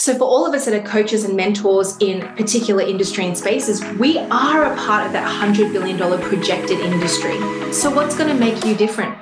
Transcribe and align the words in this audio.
So, 0.00 0.16
for 0.16 0.24
all 0.24 0.46
of 0.46 0.54
us 0.54 0.64
that 0.64 0.72
are 0.72 0.82
coaches 0.82 1.24
and 1.24 1.36
mentors 1.36 1.94
in 1.98 2.22
particular 2.34 2.82
industry 2.82 3.26
and 3.26 3.36
spaces, 3.36 3.84
we 3.98 4.16
are 4.16 4.72
a 4.72 4.74
part 4.74 5.04
of 5.04 5.12
that 5.12 5.30
$100 5.30 5.74
billion 5.74 5.98
projected 6.22 6.80
industry. 6.80 7.36
So, 7.70 7.94
what's 7.94 8.16
going 8.16 8.30
to 8.30 8.34
make 8.34 8.64
you 8.64 8.74
different? 8.74 9.14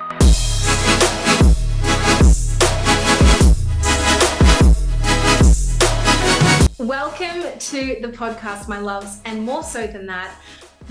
Welcome 6.79 7.59
to 7.59 7.97
the 8.01 8.13
podcast, 8.13 8.69
my 8.69 8.79
loves, 8.79 9.19
and 9.25 9.43
more 9.43 9.63
so 9.63 9.85
than 9.85 10.05
that, 10.05 10.33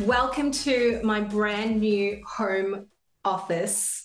welcome 0.01 0.51
to 0.51 1.01
my 1.03 1.23
brand 1.23 1.81
new 1.81 2.23
home 2.27 2.89
office. 3.25 4.03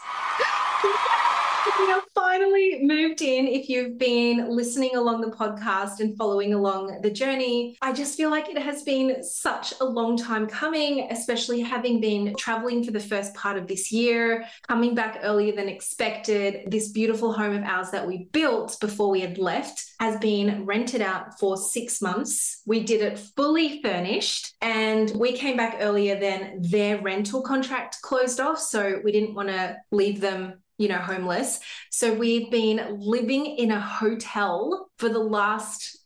finally 2.33 2.79
moved 2.81 3.21
in. 3.21 3.45
If 3.45 3.69
you've 3.69 3.99
been 3.99 4.49
listening 4.49 4.95
along 4.95 5.21
the 5.21 5.29
podcast 5.29 5.99
and 5.99 6.17
following 6.17 6.55
along 6.55 7.01
the 7.03 7.11
journey, 7.11 7.77
I 7.79 7.93
just 7.93 8.17
feel 8.17 8.31
like 8.31 8.49
it 8.49 8.57
has 8.57 8.81
been 8.81 9.23
such 9.23 9.71
a 9.79 9.85
long 9.85 10.17
time 10.17 10.47
coming, 10.47 11.07
especially 11.11 11.61
having 11.61 12.01
been 12.01 12.33
traveling 12.35 12.83
for 12.83 12.89
the 12.89 12.99
first 12.99 13.35
part 13.35 13.55
of 13.55 13.67
this 13.67 13.91
year, 13.91 14.45
coming 14.67 14.95
back 14.95 15.19
earlier 15.21 15.55
than 15.55 15.69
expected. 15.69 16.71
This 16.71 16.89
beautiful 16.89 17.33
home 17.33 17.55
of 17.55 17.63
ours 17.65 17.91
that 17.91 18.07
we 18.07 18.27
built 18.31 18.77
before 18.81 19.11
we 19.11 19.21
had 19.21 19.37
left 19.37 19.83
has 19.99 20.17
been 20.17 20.65
rented 20.65 21.01
out 21.01 21.39
for 21.39 21.55
six 21.55 22.01
months. 22.01 22.63
We 22.65 22.79
did 22.79 23.01
it 23.01 23.19
fully 23.37 23.79
furnished 23.83 24.55
and 24.59 25.11
we 25.11 25.33
came 25.33 25.55
back 25.55 25.77
earlier 25.81 26.19
than 26.19 26.63
their 26.63 26.99
rental 26.99 27.43
contract 27.43 28.01
closed 28.01 28.39
off. 28.39 28.57
So 28.57 29.01
we 29.03 29.11
didn't 29.11 29.35
want 29.35 29.49
to 29.49 29.77
leave 29.91 30.19
them 30.19 30.62
you 30.77 30.87
know, 30.87 30.97
homeless. 30.97 31.59
So 31.91 32.13
we've 32.13 32.49
been 32.49 32.97
living 32.99 33.45
in 33.45 33.71
a 33.71 33.79
hotel 33.79 34.89
for 34.97 35.09
the 35.09 35.19
last 35.19 35.97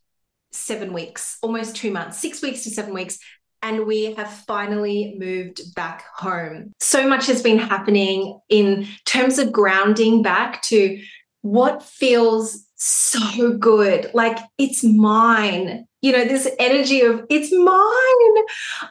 seven 0.51 0.93
weeks, 0.93 1.37
almost 1.41 1.75
two 1.75 1.91
months, 1.91 2.19
six 2.19 2.41
weeks 2.41 2.63
to 2.63 2.69
seven 2.69 2.93
weeks. 2.93 3.19
And 3.63 3.85
we 3.85 4.13
have 4.13 4.29
finally 4.29 5.15
moved 5.17 5.73
back 5.75 6.05
home. 6.13 6.73
So 6.79 7.07
much 7.07 7.25
has 7.27 7.41
been 7.41 7.57
happening 7.57 8.39
in 8.49 8.87
terms 9.05 9.39
of 9.39 9.51
grounding 9.51 10.21
back 10.21 10.61
to 10.63 11.01
what 11.41 11.81
feels 11.81 12.65
so 12.75 13.57
good. 13.57 14.11
Like 14.13 14.37
it's 14.57 14.83
mine. 14.83 15.85
You 16.01 16.11
know, 16.11 16.25
this 16.25 16.47
energy 16.59 17.01
of 17.01 17.25
it's 17.29 17.51
mine. 17.51 18.45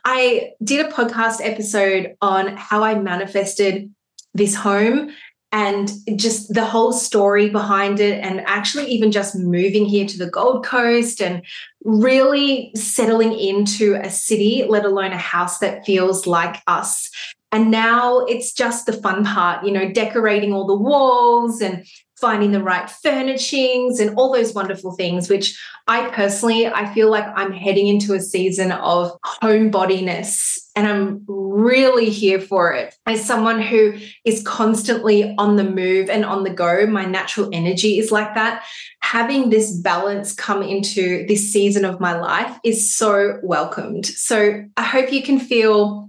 I 0.04 0.50
did 0.62 0.84
a 0.84 0.91
podcast 0.91 1.38
episode 1.41 2.16
on 2.20 2.56
how 2.56 2.82
I 2.82 2.98
manifested 2.98 3.91
this 4.34 4.54
home 4.54 5.12
and 5.52 5.91
just 6.16 6.52
the 6.52 6.64
whole 6.64 6.92
story 6.92 7.48
behind 7.48 8.00
it 8.00 8.20
and 8.22 8.41
actually 8.47 8.86
even 8.86 9.12
just 9.12 9.36
moving 9.36 9.84
here 9.84 10.06
to 10.06 10.19
the 10.19 10.30
gold 10.30 10.64
coast 10.64 11.20
and 11.22 11.42
really 11.84 12.72
settling 12.75 13.33
into 13.33 13.94
a 14.03 14.11
city 14.11 14.64
let 14.69 14.84
alone 14.84 15.12
a 15.12 15.19
house 15.19 15.58
that 15.58 15.86
feels 15.86 16.27
like 16.27 16.62
us. 16.66 17.11
And 17.53 17.70
now 17.70 18.20
it's 18.27 18.53
just 18.53 18.86
the 18.86 18.92
fun 18.92 19.25
part 19.25 19.64
you 19.64 19.72
know 19.72 19.91
decorating 19.92 20.53
all 20.53 20.66
the 20.66 20.75
walls 20.75 21.60
and 21.60 21.86
finding 22.20 22.53
the 22.53 22.62
right 22.62 22.89
furnishings 22.89 24.00
and 24.00 24.17
all 24.17 24.33
those 24.33 24.55
wonderful 24.55 24.92
things 24.92 25.28
which 25.28 25.61
i 25.86 26.09
personally 26.11 26.67
i 26.67 26.92
feel 26.95 27.11
like 27.11 27.27
i'm 27.36 27.53
heading 27.53 27.89
into 27.89 28.14
a 28.14 28.20
season 28.20 28.72
of 28.72 29.12
homebodiness 29.42 30.59
and 30.75 30.87
i'm 30.87 31.25
really 31.56 32.11
here 32.11 32.41
for 32.41 32.72
it. 32.72 32.94
As 33.06 33.25
someone 33.25 33.61
who 33.62 33.94
is 34.25 34.42
constantly 34.42 35.34
on 35.39 35.56
the 35.56 35.64
move 35.64 36.11
and 36.11 36.25
on 36.25 36.44
the 36.44 36.50
go 36.50 36.87
my 36.87 37.06
natural 37.06 37.48
energy 37.53 37.98
is 37.98 38.12
like 38.12 38.34
that. 38.34 38.62
Having 39.00 39.50
this 39.50 39.72
balance 39.72 40.34
come 40.34 40.62
into 40.62 41.27
this 41.27 41.50
season 41.50 41.84
of 41.84 41.98
my 41.98 42.19
life 42.19 42.59
is 42.62 42.94
so 42.94 43.39
welcomed. 43.42 44.05
So 44.05 44.64
i 44.77 44.83
hope 44.83 45.12
you 45.12 45.22
can 45.22 45.41
feel 45.41 46.05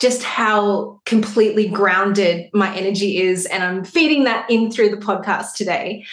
just 0.00 0.22
how 0.22 1.00
completely 1.04 1.68
grounded 1.68 2.48
my 2.54 2.74
energy 2.76 3.18
is. 3.18 3.46
And 3.46 3.62
I'm 3.62 3.84
feeding 3.84 4.24
that 4.24 4.48
in 4.50 4.70
through 4.70 4.90
the 4.90 4.96
podcast 4.96 5.54
today. 5.54 6.04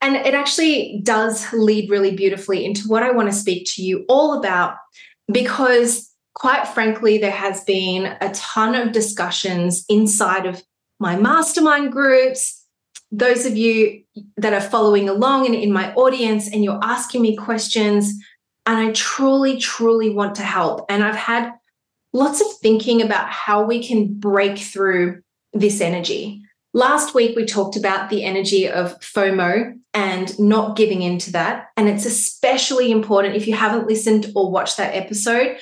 And 0.00 0.16
it 0.16 0.34
actually 0.34 1.00
does 1.02 1.52
lead 1.52 1.90
really 1.90 2.14
beautifully 2.14 2.64
into 2.64 2.88
what 2.88 3.02
I 3.02 3.10
want 3.10 3.30
to 3.30 3.36
speak 3.36 3.66
to 3.74 3.82
you 3.82 4.04
all 4.08 4.38
about 4.38 4.76
because 5.30 6.12
quite 6.34 6.66
frankly, 6.66 7.18
there 7.18 7.30
has 7.30 7.62
been 7.64 8.16
a 8.20 8.30
ton 8.32 8.74
of 8.74 8.92
discussions 8.92 9.84
inside 9.88 10.46
of 10.46 10.62
my 10.98 11.16
mastermind 11.16 11.92
groups. 11.92 12.64
Those 13.10 13.44
of 13.44 13.56
you 13.56 14.02
that 14.36 14.54
are 14.54 14.60
following 14.60 15.08
along 15.08 15.46
and 15.46 15.54
in 15.54 15.72
my 15.72 15.92
audience, 15.94 16.50
and 16.50 16.64
you're 16.64 16.80
asking 16.82 17.22
me 17.22 17.36
questions, 17.36 18.12
and 18.64 18.78
I 18.78 18.92
truly, 18.92 19.58
truly 19.58 20.10
want 20.10 20.34
to 20.36 20.42
help. 20.42 20.86
And 20.88 21.04
I've 21.04 21.16
had 21.16 21.52
lots 22.12 22.40
of 22.40 22.46
thinking 22.58 23.02
about 23.02 23.28
how 23.28 23.64
we 23.64 23.86
can 23.86 24.14
break 24.14 24.58
through 24.58 25.22
this 25.52 25.80
energy. 25.80 26.42
Last 26.74 27.14
week, 27.14 27.36
we 27.36 27.44
talked 27.44 27.76
about 27.76 28.08
the 28.08 28.24
energy 28.24 28.68
of 28.68 28.98
FOMO 29.00 29.78
and 29.92 30.38
not 30.38 30.76
giving 30.76 31.02
into 31.02 31.32
that. 31.32 31.66
And 31.76 31.88
it's 31.88 32.06
especially 32.06 32.90
important 32.90 33.36
if 33.36 33.46
you 33.46 33.54
haven't 33.54 33.86
listened 33.86 34.32
or 34.34 34.50
watched 34.50 34.78
that 34.78 34.94
episode, 34.94 35.58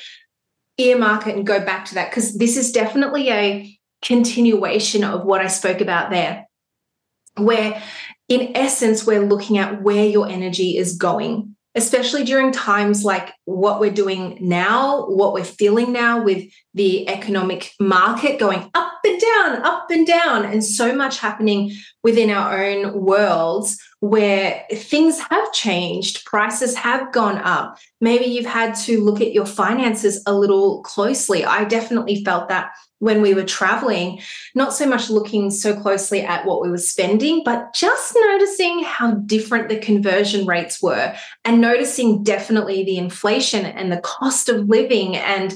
earmark 0.79 1.27
it 1.27 1.37
and 1.37 1.47
go 1.47 1.65
back 1.65 1.85
to 1.87 1.95
that 1.95 2.11
because 2.11 2.39
this 2.39 2.57
is 2.57 2.71
definitely 2.71 3.31
a 3.31 3.79
continuation 4.03 5.03
of 5.03 5.25
what 5.25 5.41
I 5.41 5.49
spoke 5.49 5.81
about 5.81 6.11
there, 6.11 6.47
where 7.37 7.83
in 8.29 8.57
essence, 8.57 9.05
we're 9.05 9.27
looking 9.27 9.59
at 9.59 9.83
where 9.83 10.07
your 10.07 10.29
energy 10.29 10.77
is 10.77 10.97
going 10.97 11.57
especially 11.75 12.25
during 12.25 12.51
times 12.53 13.05
like 13.05 13.33
what 13.45 13.79
we're 13.79 13.93
doing 13.93 14.37
now, 14.41 15.07
what 15.07 15.33
we're 15.33 15.45
feeling 15.45 15.93
now 15.93 16.23
with 16.23 16.51
the 16.75 17.09
economic 17.09 17.73
market 17.79 18.41
going 18.41 18.69
up 18.75 18.93
and 19.05 19.21
down, 19.21 19.63
up 19.63 19.91
and 19.91 20.07
down, 20.07 20.45
and 20.45 20.65
so 20.65 20.95
much 20.95 21.19
happening 21.19 21.73
within 22.03 22.31
our 22.31 22.65
own 22.65 23.01
worlds 23.01 23.81
where 24.01 24.65
things 24.73 25.21
have 25.21 25.53
changed, 25.53 26.25
prices 26.25 26.75
have 26.75 27.13
gone 27.13 27.39
up. 27.39 27.79
Maybe 28.01 28.25
you've 28.25 28.47
had 28.47 28.75
to 28.87 29.03
look 29.05 29.21
at 29.21 29.33
your 29.33 29.47
finances 29.47 30.23
a 30.27 30.35
little 30.35 30.83
closely. 30.83 31.45
I 31.45 31.65
definitely 31.65 32.25
felt 32.25 32.49
that 32.49 32.73
when 33.01 33.23
we 33.23 33.35
were 33.35 33.45
traveling, 33.45 34.21
not 34.55 34.73
so 34.73 34.87
much 34.87 35.11
looking 35.11 35.51
so 35.51 35.75
closely 35.75 36.21
at 36.21 36.47
what 36.47 36.63
we 36.63 36.71
were 36.71 36.79
spending, 36.79 37.43
but 37.45 37.75
just 37.75 38.17
noticing 38.29 38.85
how 38.85 39.13
different 39.13 39.69
the 39.69 39.79
conversion 39.79 40.47
rates 40.47 40.81
were 40.81 41.15
and 41.45 41.61
noticing 41.61 42.23
definitely 42.23 42.85
the 42.85 42.99
inflation 42.99 43.65
and 43.65 43.91
the 43.91 44.01
cost 44.03 44.49
of 44.49 44.69
living 44.69 45.17
and 45.17 45.55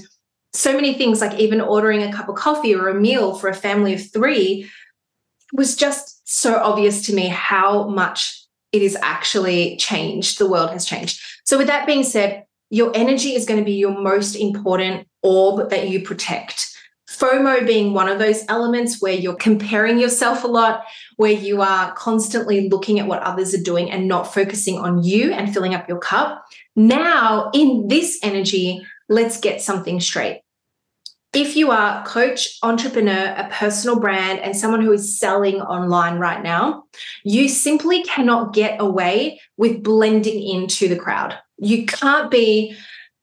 so 0.55 0.72
many 0.72 0.94
things 0.94 1.21
like 1.21 1.38
even 1.38 1.60
ordering 1.60 2.03
a 2.03 2.12
cup 2.12 2.28
of 2.28 2.37
coffee 2.37 2.75
or 2.75 2.88
a 2.88 2.94
meal 2.94 3.34
for 3.34 3.49
a 3.49 3.55
family 3.55 3.93
of 3.93 4.12
three 4.12 4.71
was 5.53 5.76
just 5.76 6.22
so 6.25 6.56
obvious 6.56 7.06
to 7.06 7.15
me 7.15 7.28
how 7.28 7.88
much 7.88 8.43
it 8.72 8.82
is 8.82 8.97
actually 9.03 9.76
changed. 9.76 10.38
The 10.38 10.49
world 10.49 10.71
has 10.71 10.84
changed. 10.87 11.21
So, 11.44 11.59
with 11.59 11.66
that 11.66 11.87
being 11.87 12.03
said, 12.03 12.44
your 12.71 12.91
energy 12.94 13.34
is 13.34 13.44
going 13.44 13.61
to 13.61 13.65
be 13.65 13.75
your 13.75 13.97
most 13.97 14.34
important 14.34 15.06
orb 15.22 15.71
that 15.71 15.88
you 15.88 16.00
protect. 16.03 16.74
FOMO 17.25 17.67
being 17.67 17.95
one 17.95 18.09
of 18.09 18.19
those 18.19 18.45
elements 18.49 19.01
where 19.01 19.15
you're 19.15 19.35
comparing 19.35 19.99
yourself 19.99 20.45
a 20.45 20.47
lot, 20.47 20.85
where 21.17 21.33
you 21.33 21.62
are 21.62 21.93
constantly 21.95 22.69
looking 22.69 23.01
at 23.01 23.07
what 23.07 23.23
others 23.23 23.55
are 23.55 23.62
doing 23.62 23.91
and 23.91 24.07
not 24.07 24.35
focusing 24.35 24.79
on 24.79 25.03
you 25.03 25.33
and 25.33 25.53
filling 25.53 25.75
up 25.75 25.89
your 25.89 25.99
cup. 25.99 26.45
Now, 26.77 27.51
in 27.55 27.89
this 27.89 28.19
energy, 28.23 28.87
let's 29.09 29.41
get 29.41 29.62
something 29.62 30.01
straight. 30.01 30.43
If 31.33 31.57
you 31.57 31.71
are 31.71 32.05
coach, 32.05 32.59
entrepreneur, 32.62 33.35
a 33.37 33.49
personal 33.51 33.99
brand, 33.99 34.41
and 34.41 34.55
someone 34.55 34.83
who 34.83 34.93
is 34.93 35.19
selling 35.19 35.62
online 35.62 36.19
right 36.19 36.43
now, 36.43 36.85
you 37.25 37.49
simply 37.49 38.05
cannot 38.05 38.53
get 38.53 38.81
away 38.81 39.41
with 39.56 39.83
blending 39.83 40.47
into 40.47 40.89
the 40.89 40.97
crowd. 40.97 41.39
You 41.56 41.87
can't 41.87 42.31
be 42.31 42.77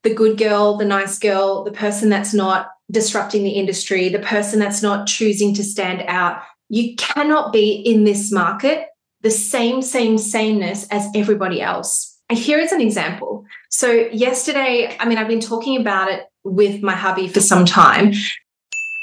the 0.04 0.14
good 0.14 0.40
girl, 0.40 0.78
the 0.78 0.86
nice 0.86 1.20
girl, 1.20 1.64
the 1.64 1.72
person 1.72 2.10
that's 2.10 2.34
not 2.34 2.70
disrupting 2.92 3.44
the 3.44 3.52
industry, 3.52 4.10
the 4.10 4.20
person 4.20 4.60
that's 4.60 4.84
not 4.84 5.08
choosing 5.08 5.54
to 5.56 5.64
stand 5.64 6.04
out. 6.08 6.42
You 6.70 6.96
cannot 6.98 7.52
be 7.52 7.72
in 7.72 8.04
this 8.04 8.32
market 8.32 8.88
the 9.22 9.32
same, 9.32 9.82
same, 9.82 10.18
sameness 10.18 10.88
as 10.90 11.08
everybody 11.16 11.62
else. 11.62 12.20
And 12.30 12.38
here 12.38 12.60
is 12.60 12.72
an 12.72 12.82
example. 12.82 13.46
So, 13.70 13.92
yesterday, 13.92 14.96
I 15.00 15.08
mean, 15.08 15.18
I've 15.18 15.28
been 15.28 15.42
talking 15.42 15.80
about 15.80 16.10
it 16.12 16.24
with 16.44 16.82
my 16.82 16.96
hubby 16.96 17.28
for 17.28 17.42
some 17.42 17.66
time, 17.66 18.14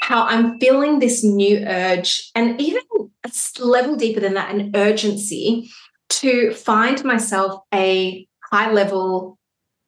how 0.01 0.23
I'm 0.23 0.59
feeling 0.59 0.99
this 0.99 1.23
new 1.23 1.63
urge, 1.65 2.31
and 2.35 2.59
even 2.59 2.81
a 3.23 3.31
level 3.63 3.95
deeper 3.95 4.19
than 4.19 4.33
that, 4.33 4.53
an 4.53 4.71
urgency 4.75 5.69
to 6.09 6.53
find 6.53 7.03
myself 7.03 7.61
a 7.73 8.27
high 8.51 8.71
level, 8.71 9.37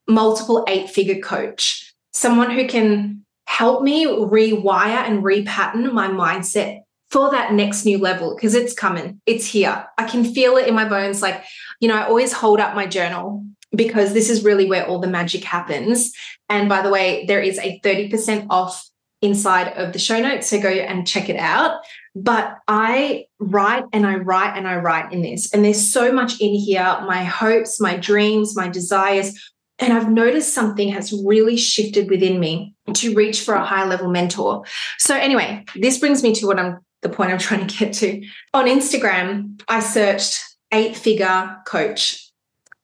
multiple 0.07 0.63
eight 0.67 0.89
figure 0.89 1.19
coach, 1.19 1.93
someone 2.13 2.51
who 2.51 2.67
can 2.67 3.25
help 3.51 3.83
me 3.83 4.05
rewire 4.05 5.03
and 5.05 5.23
repattern 5.23 5.91
my 5.91 6.07
mindset 6.07 6.79
for 7.09 7.29
that 7.31 7.51
next 7.51 7.83
new 7.83 7.97
level 7.97 8.33
because 8.33 8.55
it's 8.55 8.73
coming. 8.73 9.19
It's 9.25 9.45
here. 9.45 9.85
I 9.97 10.05
can 10.05 10.23
feel 10.23 10.55
it 10.55 10.69
in 10.69 10.73
my 10.73 10.87
bones. 10.87 11.21
Like, 11.21 11.43
you 11.81 11.89
know, 11.89 11.95
I 11.95 12.07
always 12.07 12.31
hold 12.31 12.61
up 12.61 12.75
my 12.75 12.87
journal 12.87 13.45
because 13.75 14.13
this 14.13 14.29
is 14.29 14.45
really 14.45 14.69
where 14.69 14.87
all 14.87 14.99
the 14.99 15.07
magic 15.07 15.43
happens. 15.43 16.13
And 16.47 16.69
by 16.69 16.81
the 16.81 16.89
way, 16.89 17.25
there 17.25 17.41
is 17.41 17.59
a 17.59 17.81
30% 17.81 18.47
off 18.49 18.89
inside 19.21 19.73
of 19.73 19.91
the 19.91 19.99
show 19.99 20.21
notes. 20.21 20.47
So 20.47 20.61
go 20.61 20.69
and 20.69 21.05
check 21.05 21.27
it 21.27 21.35
out. 21.35 21.81
But 22.15 22.57
I 22.69 23.25
write 23.39 23.83
and 23.91 24.07
I 24.07 24.15
write 24.15 24.57
and 24.57 24.65
I 24.65 24.77
write 24.77 25.11
in 25.11 25.21
this. 25.23 25.53
And 25.53 25.65
there's 25.65 25.91
so 25.91 26.13
much 26.13 26.39
in 26.39 26.53
here 26.53 27.03
my 27.05 27.25
hopes, 27.25 27.81
my 27.81 27.97
dreams, 27.97 28.55
my 28.55 28.69
desires. 28.69 29.37
And 29.81 29.91
I've 29.91 30.09
noticed 30.09 30.53
something 30.53 30.89
has 30.89 31.11
really 31.25 31.57
shifted 31.57 32.09
within 32.09 32.39
me 32.39 32.75
to 32.93 33.15
reach 33.15 33.41
for 33.41 33.55
a 33.55 33.65
high 33.65 33.85
level 33.85 34.09
mentor. 34.09 34.63
So, 34.99 35.15
anyway, 35.15 35.65
this 35.75 35.97
brings 35.97 36.23
me 36.23 36.33
to 36.35 36.45
what 36.45 36.59
I'm 36.59 36.79
the 37.01 37.09
point 37.09 37.31
I'm 37.31 37.37
trying 37.49 37.67
to 37.67 37.77
get 37.77 37.93
to. 37.95 38.23
On 38.53 38.65
Instagram, 38.65 39.61
I 39.67 39.79
searched 39.79 40.43
eight 40.71 40.95
figure 40.95 41.57
coach 41.65 42.31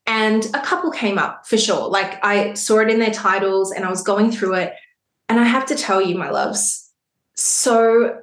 and 0.08 0.46
a 0.54 0.60
couple 0.60 0.90
came 0.90 1.18
up 1.18 1.46
for 1.46 1.58
sure. 1.58 1.88
Like 1.88 2.22
I 2.24 2.54
saw 2.54 2.78
it 2.78 2.90
in 2.90 2.98
their 2.98 3.12
titles 3.12 3.70
and 3.72 3.84
I 3.84 3.90
was 3.90 4.02
going 4.02 4.32
through 4.32 4.54
it. 4.54 4.72
And 5.28 5.38
I 5.38 5.44
have 5.44 5.66
to 5.66 5.74
tell 5.74 6.00
you, 6.00 6.16
my 6.16 6.30
loves, 6.30 6.90
so 7.36 8.22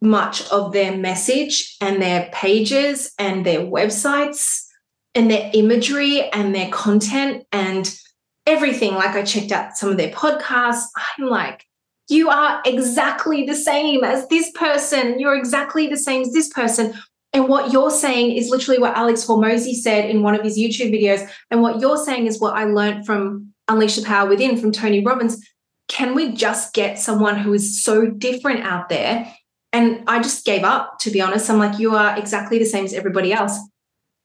much 0.00 0.50
of 0.50 0.72
their 0.72 0.96
message 0.96 1.76
and 1.80 2.00
their 2.00 2.30
pages 2.32 3.12
and 3.18 3.44
their 3.44 3.60
websites 3.60 4.63
and 5.14 5.30
their 5.30 5.50
imagery 5.54 6.28
and 6.30 6.54
their 6.54 6.68
content 6.70 7.44
and 7.52 7.94
everything. 8.46 8.94
Like 8.94 9.14
I 9.14 9.22
checked 9.22 9.52
out 9.52 9.76
some 9.76 9.90
of 9.90 9.96
their 9.96 10.10
podcasts. 10.10 10.84
I'm 11.18 11.26
like, 11.26 11.64
you 12.08 12.28
are 12.28 12.60
exactly 12.66 13.46
the 13.46 13.54
same 13.54 14.04
as 14.04 14.28
this 14.28 14.50
person. 14.52 15.18
You're 15.18 15.36
exactly 15.36 15.86
the 15.86 15.96
same 15.96 16.22
as 16.22 16.32
this 16.32 16.48
person. 16.48 16.94
And 17.32 17.48
what 17.48 17.72
you're 17.72 17.90
saying 17.90 18.36
is 18.36 18.50
literally 18.50 18.78
what 18.78 18.96
Alex 18.96 19.24
Hormozi 19.24 19.74
said 19.74 20.08
in 20.08 20.22
one 20.22 20.34
of 20.34 20.42
his 20.42 20.58
YouTube 20.58 20.92
videos. 20.92 21.28
And 21.50 21.62
what 21.62 21.80
you're 21.80 21.96
saying 21.96 22.26
is 22.26 22.40
what 22.40 22.54
I 22.54 22.64
learned 22.64 23.06
from 23.06 23.52
Unleash 23.68 23.96
the 23.96 24.04
Power 24.04 24.28
Within 24.28 24.56
from 24.56 24.70
Tony 24.70 25.04
Robbins. 25.04 25.44
Can 25.88 26.14
we 26.14 26.32
just 26.32 26.74
get 26.74 26.98
someone 26.98 27.36
who 27.36 27.52
is 27.52 27.82
so 27.82 28.06
different 28.06 28.64
out 28.64 28.88
there 28.88 29.32
and 29.74 30.04
I 30.06 30.22
just 30.22 30.44
gave 30.44 30.62
up, 30.62 31.00
to 31.00 31.10
be 31.10 31.20
honest. 31.20 31.50
I'm 31.50 31.58
like, 31.58 31.80
you 31.80 31.96
are 31.96 32.16
exactly 32.16 32.60
the 32.60 32.64
same 32.64 32.84
as 32.84 32.94
everybody 32.94 33.32
else. 33.32 33.58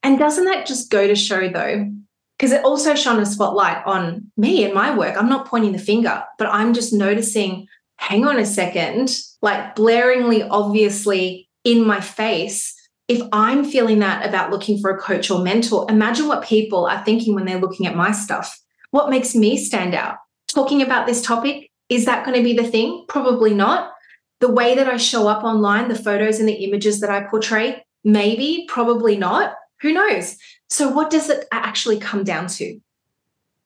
And 0.03 0.17
doesn't 0.17 0.45
that 0.45 0.65
just 0.65 0.89
go 0.89 1.07
to 1.07 1.15
show, 1.15 1.49
though? 1.49 1.91
Because 2.37 2.51
it 2.51 2.63
also 2.63 2.95
shone 2.95 3.19
a 3.19 3.25
spotlight 3.25 3.85
on 3.85 4.31
me 4.37 4.63
and 4.63 4.73
my 4.73 4.95
work. 4.97 5.17
I'm 5.17 5.29
not 5.29 5.47
pointing 5.47 5.73
the 5.73 5.79
finger, 5.79 6.23
but 6.37 6.47
I'm 6.47 6.73
just 6.73 6.93
noticing 6.93 7.67
hang 7.97 8.25
on 8.25 8.39
a 8.39 8.45
second, 8.45 9.19
like 9.41 9.75
blaringly, 9.75 10.47
obviously 10.49 11.49
in 11.65 11.85
my 11.85 11.99
face. 11.99 12.73
If 13.09 13.21
I'm 13.33 13.65
feeling 13.65 13.99
that 13.99 14.25
about 14.25 14.51
looking 14.51 14.79
for 14.79 14.89
a 14.89 14.97
coach 14.97 15.29
or 15.29 15.43
mentor, 15.43 15.85
imagine 15.89 16.27
what 16.27 16.45
people 16.45 16.85
are 16.85 17.03
thinking 17.03 17.35
when 17.35 17.43
they're 17.43 17.59
looking 17.59 17.87
at 17.87 17.95
my 17.95 18.11
stuff. 18.11 18.57
What 18.91 19.09
makes 19.09 19.35
me 19.35 19.57
stand 19.57 19.93
out? 19.93 20.15
Talking 20.47 20.81
about 20.81 21.07
this 21.07 21.21
topic, 21.21 21.69
is 21.89 22.05
that 22.05 22.23
going 22.23 22.37
to 22.37 22.43
be 22.43 22.53
the 22.53 22.63
thing? 22.63 23.05
Probably 23.09 23.53
not 23.53 23.91
the 24.39 24.51
way 24.51 24.75
that 24.75 24.87
I 24.87 24.97
show 24.97 25.27
up 25.27 25.43
online, 25.43 25.89
the 25.89 25.95
photos 25.95 26.39
and 26.39 26.47
the 26.47 26.63
images 26.63 27.01
that 27.01 27.09
I 27.09 27.23
portray, 27.23 27.83
maybe, 28.03 28.65
probably 28.69 29.17
not. 29.17 29.55
Who 29.81 29.93
knows? 29.93 30.37
So, 30.69 30.89
what 30.89 31.09
does 31.09 31.29
it 31.29 31.45
actually 31.51 31.99
come 31.99 32.23
down 32.23 32.47
to? 32.47 32.79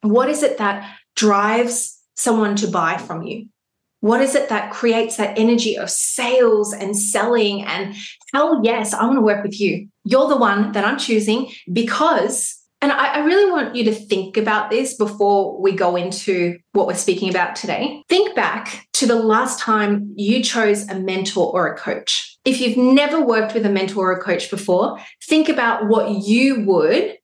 What 0.02 0.30
is 0.30 0.44
it 0.44 0.58
that 0.58 0.98
drives 1.16 2.00
someone 2.16 2.56
to 2.58 2.68
buy 2.68 2.98
from 2.98 3.24
you? 3.24 3.48
What 4.02 4.22
is 4.22 4.36
it 4.36 4.50
that 4.50 4.74
creates 4.74 5.16
that 5.16 5.38
energy 5.40 5.78
of 5.78 5.90
sales 5.90 6.74
and 6.74 6.98
selling? 6.98 7.64
And 7.64 7.96
hell 8.34 8.60
yes, 8.64 8.94
I 8.94 9.06
want 9.06 9.18
to 9.18 9.22
work 9.22 9.44
with 9.44 9.60
you. 9.60 9.88
You're 10.04 10.28
the 10.28 10.36
one 10.36 10.74
that 10.74 10.84
I'm 10.84 10.98
choosing 10.98 11.52
because 11.72 12.60
and 12.84 12.92
I, 12.92 13.14
I, 13.14 13.20
really 13.20 13.50
want 13.50 13.78
you 13.78 13.86
to 13.86 13.94
think 13.94 14.36
about 14.36 14.70
this 14.70 14.96
before 14.96 15.58
we 15.58 15.72
go 15.72 15.96
into 15.96 16.58
what 16.74 16.86
we're 16.86 16.96
speaking 16.96 17.30
about 17.30 17.56
today. 17.56 18.04
Think 18.10 18.36
back 18.36 18.88
to 18.94 19.08
the 19.08 19.16
last 19.16 19.62
time 19.62 20.12
you 20.18 20.44
chose 20.44 20.86
a 20.90 21.00
mentor 21.00 21.50
or 21.50 21.66
a 21.74 21.78
coach. 21.78 22.38
If 22.44 22.60
you've 22.60 22.76
never 22.76 23.26
worked 23.26 23.54
with 23.54 23.66
a 23.66 23.70
mentor 23.70 24.12
or 24.12 24.18
a 24.18 24.22
coach 24.22 24.52
before, 24.52 25.00
think 25.24 25.48
about 25.48 25.88
what 25.88 26.10
you 26.26 26.66
would 26.66 27.18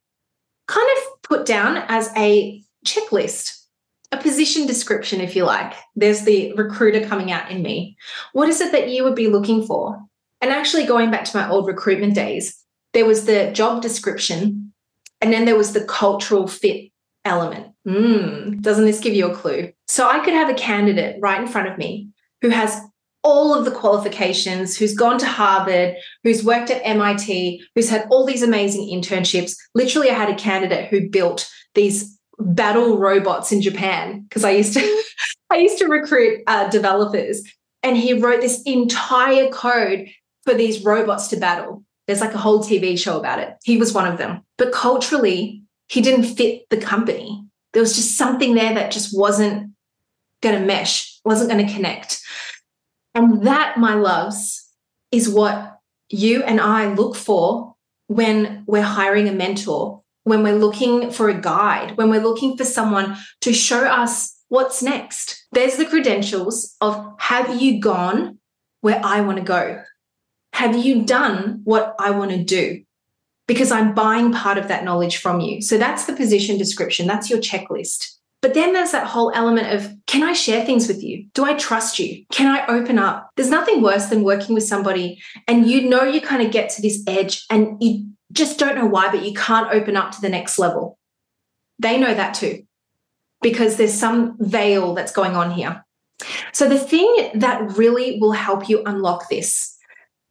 kind 0.69 0.89
of 0.97 1.21
put 1.23 1.45
down 1.45 1.83
as 1.89 2.09
a 2.15 2.63
checklist, 2.87 3.61
a 4.13 4.17
position 4.17 4.65
description, 4.65 5.19
if 5.19 5.35
you 5.35 5.43
like. 5.43 5.73
There's 5.93 6.21
the 6.21 6.53
recruiter 6.53 7.05
coming 7.05 7.33
out 7.33 7.51
in 7.51 7.61
me. 7.61 7.97
What 8.31 8.47
is 8.47 8.61
it 8.61 8.71
that 8.71 8.87
you 8.87 9.03
would 9.03 9.15
be 9.15 9.27
looking 9.27 9.65
for? 9.65 9.99
And 10.39 10.51
actually, 10.51 10.85
going 10.85 11.11
back 11.11 11.25
to 11.25 11.37
my 11.37 11.49
old 11.49 11.67
recruitment 11.67 12.15
days, 12.15 12.55
there 12.93 13.05
was 13.05 13.25
the 13.25 13.51
job 13.51 13.81
description 13.81 14.68
and 15.21 15.33
then 15.33 15.45
there 15.45 15.57
was 15.57 15.73
the 15.73 15.83
cultural 15.83 16.47
fit 16.47 16.91
element. 17.25 17.73
Mm, 17.87 18.61
doesn't 18.61 18.85
this 18.85 18.99
give 18.99 19.13
you 19.13 19.31
a 19.31 19.35
clue? 19.35 19.71
So 19.87 20.07
I 20.07 20.19
could 20.19 20.33
have 20.33 20.49
a 20.49 20.53
candidate 20.53 21.17
right 21.21 21.41
in 21.41 21.47
front 21.47 21.69
of 21.69 21.77
me 21.77 22.09
who 22.41 22.49
has 22.49 22.79
all 23.23 23.53
of 23.53 23.65
the 23.65 23.71
qualifications, 23.71 24.77
who's 24.77 24.93
gone 24.93 25.17
to 25.19 25.25
Harvard, 25.25 25.95
who's 26.23 26.43
worked 26.43 26.71
at 26.71 26.81
MIT, 26.85 27.61
who's 27.75 27.89
had 27.89 28.07
all 28.09 28.25
these 28.25 28.43
amazing 28.43 28.87
internships. 28.89 29.55
Literally, 29.75 30.09
I 30.09 30.13
had 30.13 30.29
a 30.29 30.35
candidate 30.35 30.89
who 30.89 31.09
built 31.09 31.49
these 31.75 32.17
battle 32.39 32.97
robots 32.97 33.51
in 33.51 33.61
Japan 33.61 34.21
because 34.21 34.45
I 34.45 34.51
used 34.51 34.73
to 34.73 35.03
I 35.49 35.57
used 35.57 35.79
to 35.79 35.87
recruit 35.87 36.41
uh, 36.47 36.69
developers, 36.69 37.41
and 37.83 37.97
he 37.97 38.13
wrote 38.13 38.41
this 38.41 38.61
entire 38.63 39.49
code 39.49 40.07
for 40.43 40.53
these 40.53 40.83
robots 40.83 41.27
to 41.29 41.37
battle. 41.37 41.83
There's 42.09 42.21
like 42.21 42.33
a 42.33 42.39
whole 42.39 42.63
TV 42.63 42.97
show 42.97 43.19
about 43.19 43.37
it. 43.37 43.53
He 43.63 43.77
was 43.77 43.93
one 43.93 44.11
of 44.11 44.17
them. 44.17 44.41
But 44.57 44.71
culturally, 44.71 45.61
he 45.89 46.01
didn't 46.01 46.23
fit 46.23 46.67
the 46.71 46.77
company. 46.77 47.45
There 47.71 47.83
was 47.83 47.95
just 47.95 48.17
something 48.17 48.55
there 48.55 48.73
that 48.73 48.89
just 48.89 49.15
wasn't 49.15 49.73
going 50.41 50.59
to 50.59 50.65
mesh, 50.65 51.19
wasn't 51.23 51.51
going 51.51 51.67
to 51.67 51.71
connect. 51.71 52.19
And 53.13 53.45
that, 53.45 53.77
my 53.77 53.93
loves, 53.93 54.73
is 55.11 55.29
what 55.29 55.77
you 56.09 56.41
and 56.41 56.59
I 56.59 56.91
look 56.95 57.15
for 57.15 57.75
when 58.07 58.63
we're 58.65 58.81
hiring 58.81 59.29
a 59.29 59.31
mentor, 59.31 60.01
when 60.23 60.41
we're 60.41 60.57
looking 60.57 61.11
for 61.11 61.29
a 61.29 61.39
guide, 61.39 61.95
when 61.95 62.09
we're 62.09 62.23
looking 62.23 62.57
for 62.57 62.65
someone 62.65 63.17
to 63.41 63.53
show 63.53 63.85
us 63.85 64.35
what's 64.47 64.81
next. 64.81 65.45
There's 65.51 65.77
the 65.77 65.85
credentials 65.85 66.75
of 66.81 67.13
have 67.19 67.61
you 67.61 67.79
gone 67.79 68.39
where 68.81 68.99
I 69.03 69.21
want 69.21 69.37
to 69.37 69.43
go? 69.43 69.83
Have 70.59 70.75
you 70.75 71.03
done 71.03 71.61
what 71.63 71.95
I 71.99 72.11
want 72.11 72.31
to 72.31 72.43
do? 72.43 72.83
Because 73.47 73.71
I'm 73.71 73.93
buying 73.93 74.33
part 74.33 74.57
of 74.57 74.67
that 74.67 74.83
knowledge 74.83 75.15
from 75.15 75.39
you. 75.39 75.61
So 75.61 75.77
that's 75.77 76.03
the 76.03 76.11
position 76.11 76.57
description, 76.57 77.07
that's 77.07 77.29
your 77.29 77.39
checklist. 77.39 78.17
But 78.41 78.55
then 78.55 78.73
there's 78.73 78.91
that 78.91 79.07
whole 79.07 79.31
element 79.33 79.73
of 79.73 79.89
can 80.05 80.21
I 80.21 80.33
share 80.33 80.65
things 80.65 80.89
with 80.89 81.01
you? 81.01 81.27
Do 81.33 81.45
I 81.45 81.53
trust 81.53 81.97
you? 81.97 82.25
Can 82.33 82.53
I 82.53 82.67
open 82.67 82.99
up? 82.99 83.29
There's 83.37 83.49
nothing 83.49 83.81
worse 83.81 84.07
than 84.07 84.25
working 84.25 84.53
with 84.53 84.65
somebody 84.65 85.21
and 85.47 85.65
you 85.65 85.87
know 85.87 86.03
you 86.03 86.19
kind 86.19 86.45
of 86.45 86.51
get 86.51 86.69
to 86.71 86.81
this 86.81 87.05
edge 87.07 87.45
and 87.49 87.81
you 87.81 88.09
just 88.33 88.59
don't 88.59 88.75
know 88.75 88.85
why, 88.85 89.09
but 89.09 89.23
you 89.23 89.33
can't 89.33 89.73
open 89.73 89.95
up 89.95 90.11
to 90.11 90.19
the 90.19 90.27
next 90.27 90.59
level. 90.59 90.99
They 91.81 91.97
know 91.97 92.13
that 92.13 92.33
too, 92.33 92.63
because 93.41 93.77
there's 93.77 93.93
some 93.93 94.35
veil 94.41 94.93
that's 94.93 95.13
going 95.13 95.37
on 95.37 95.51
here. 95.51 95.85
So 96.51 96.67
the 96.67 96.77
thing 96.77 97.31
that 97.35 97.77
really 97.77 98.19
will 98.19 98.33
help 98.33 98.67
you 98.67 98.83
unlock 98.85 99.29
this 99.29 99.68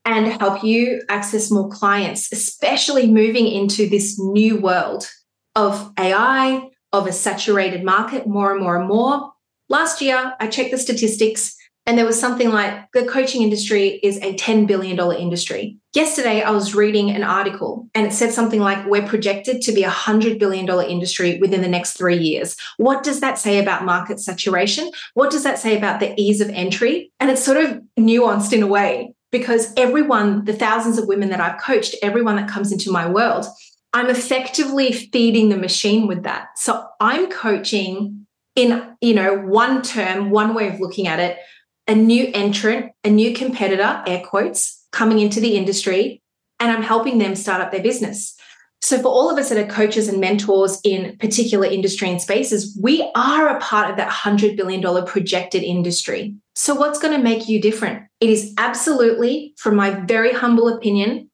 and 0.08 0.40
help 0.40 0.64
you 0.64 1.02
access 1.10 1.50
more 1.50 1.68
clients, 1.68 2.32
especially 2.32 3.12
moving 3.12 3.46
into 3.46 3.86
this 3.86 4.18
new 4.18 4.56
world 4.56 5.06
of 5.54 5.92
AI, 5.98 6.66
of 6.94 7.06
a 7.06 7.12
saturated 7.12 7.84
market, 7.84 8.26
more 8.26 8.50
and 8.50 8.60
more 8.62 8.78
and 8.78 8.88
more. 8.88 9.30
Last 9.68 10.00
year, 10.00 10.32
I 10.40 10.46
checked 10.46 10.70
the 10.70 10.78
statistics, 10.78 11.54
and 11.84 11.98
there 11.98 12.06
was 12.06 12.18
something 12.18 12.48
like 12.48 12.90
the 12.94 13.04
coaching 13.04 13.42
industry 13.42 14.00
is 14.02 14.16
a 14.18 14.34
$10 14.34 14.66
billion 14.66 14.98
industry. 15.14 15.76
Yesterday, 15.92 16.40
I 16.40 16.52
was 16.52 16.74
reading 16.74 17.10
an 17.10 17.22
article 17.22 17.86
and 17.94 18.06
it 18.06 18.14
said 18.14 18.32
something 18.32 18.60
like, 18.60 18.86
We're 18.86 19.06
projected 19.06 19.60
to 19.62 19.72
be 19.72 19.84
a 19.84 19.90
$100 19.90 20.38
billion 20.38 20.66
industry 20.88 21.38
within 21.38 21.60
the 21.60 21.68
next 21.68 21.98
three 21.98 22.16
years. 22.16 22.56
What 22.78 23.02
does 23.02 23.20
that 23.20 23.38
say 23.38 23.58
about 23.58 23.84
market 23.84 24.20
saturation? 24.20 24.90
What 25.12 25.30
does 25.30 25.44
that 25.44 25.58
say 25.58 25.76
about 25.76 26.00
the 26.00 26.18
ease 26.18 26.40
of 26.40 26.48
entry? 26.48 27.12
And 27.20 27.30
it's 27.30 27.44
sort 27.44 27.58
of 27.58 27.82
nuanced 27.98 28.54
in 28.54 28.62
a 28.62 28.66
way 28.66 29.14
because 29.30 29.72
everyone, 29.76 30.44
the 30.44 30.52
thousands 30.52 30.98
of 30.98 31.06
women 31.06 31.30
that 31.30 31.40
I've 31.40 31.60
coached, 31.60 31.94
everyone 32.02 32.36
that 32.36 32.48
comes 32.48 32.72
into 32.72 32.90
my 32.90 33.08
world, 33.08 33.46
I'm 33.92 34.10
effectively 34.10 34.92
feeding 34.92 35.48
the 35.48 35.56
machine 35.56 36.06
with 36.06 36.22
that. 36.24 36.48
So 36.56 36.86
I'm 37.00 37.30
coaching 37.30 38.26
in, 38.54 38.96
you 39.00 39.14
know, 39.14 39.36
one 39.36 39.82
term, 39.82 40.30
one 40.30 40.54
way 40.54 40.68
of 40.68 40.80
looking 40.80 41.06
at 41.06 41.20
it, 41.20 41.38
a 41.86 41.94
new 41.94 42.30
entrant, 42.34 42.92
a 43.04 43.10
new 43.10 43.32
competitor, 43.34 44.02
air 44.06 44.22
quotes, 44.24 44.86
coming 44.92 45.20
into 45.20 45.40
the 45.40 45.56
industry, 45.56 46.22
and 46.60 46.70
I'm 46.70 46.82
helping 46.82 47.18
them 47.18 47.34
start 47.34 47.62
up 47.62 47.70
their 47.70 47.82
business. 47.82 48.36
So, 48.80 48.98
for 48.98 49.08
all 49.08 49.28
of 49.30 49.38
us 49.38 49.48
that 49.48 49.58
are 49.58 49.70
coaches 49.70 50.08
and 50.08 50.20
mentors 50.20 50.80
in 50.84 51.16
particular 51.18 51.66
industry 51.66 52.10
and 52.10 52.22
spaces, 52.22 52.78
we 52.80 53.10
are 53.14 53.48
a 53.48 53.60
part 53.60 53.90
of 53.90 53.96
that 53.96 54.10
$100 54.10 54.56
billion 54.56 55.04
projected 55.04 55.62
industry. 55.62 56.34
So, 56.54 56.74
what's 56.74 56.98
going 56.98 57.16
to 57.16 57.22
make 57.22 57.48
you 57.48 57.60
different? 57.60 58.04
It 58.20 58.30
is 58.30 58.54
absolutely, 58.56 59.54
from 59.56 59.74
my 59.76 59.90
very 59.90 60.32
humble 60.32 60.68
opinion, 60.68 61.28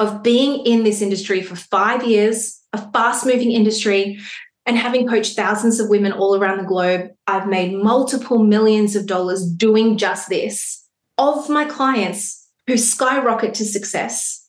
of 0.00 0.22
being 0.22 0.66
in 0.66 0.82
this 0.82 1.00
industry 1.00 1.42
for 1.42 1.54
five 1.54 2.04
years, 2.04 2.60
a 2.72 2.90
fast 2.90 3.24
moving 3.24 3.52
industry, 3.52 4.18
and 4.66 4.76
having 4.76 5.06
coached 5.06 5.36
thousands 5.36 5.78
of 5.80 5.88
women 5.88 6.12
all 6.12 6.36
around 6.36 6.58
the 6.58 6.64
globe, 6.64 7.10
I've 7.26 7.46
made 7.46 7.72
multiple 7.72 8.38
millions 8.38 8.96
of 8.96 9.06
dollars 9.06 9.44
doing 9.44 9.96
just 9.96 10.28
this. 10.28 10.86
Of 11.18 11.48
my 11.48 11.64
clients 11.64 12.48
who 12.66 12.76
skyrocket 12.76 13.54
to 13.54 13.64
success, 13.64 14.39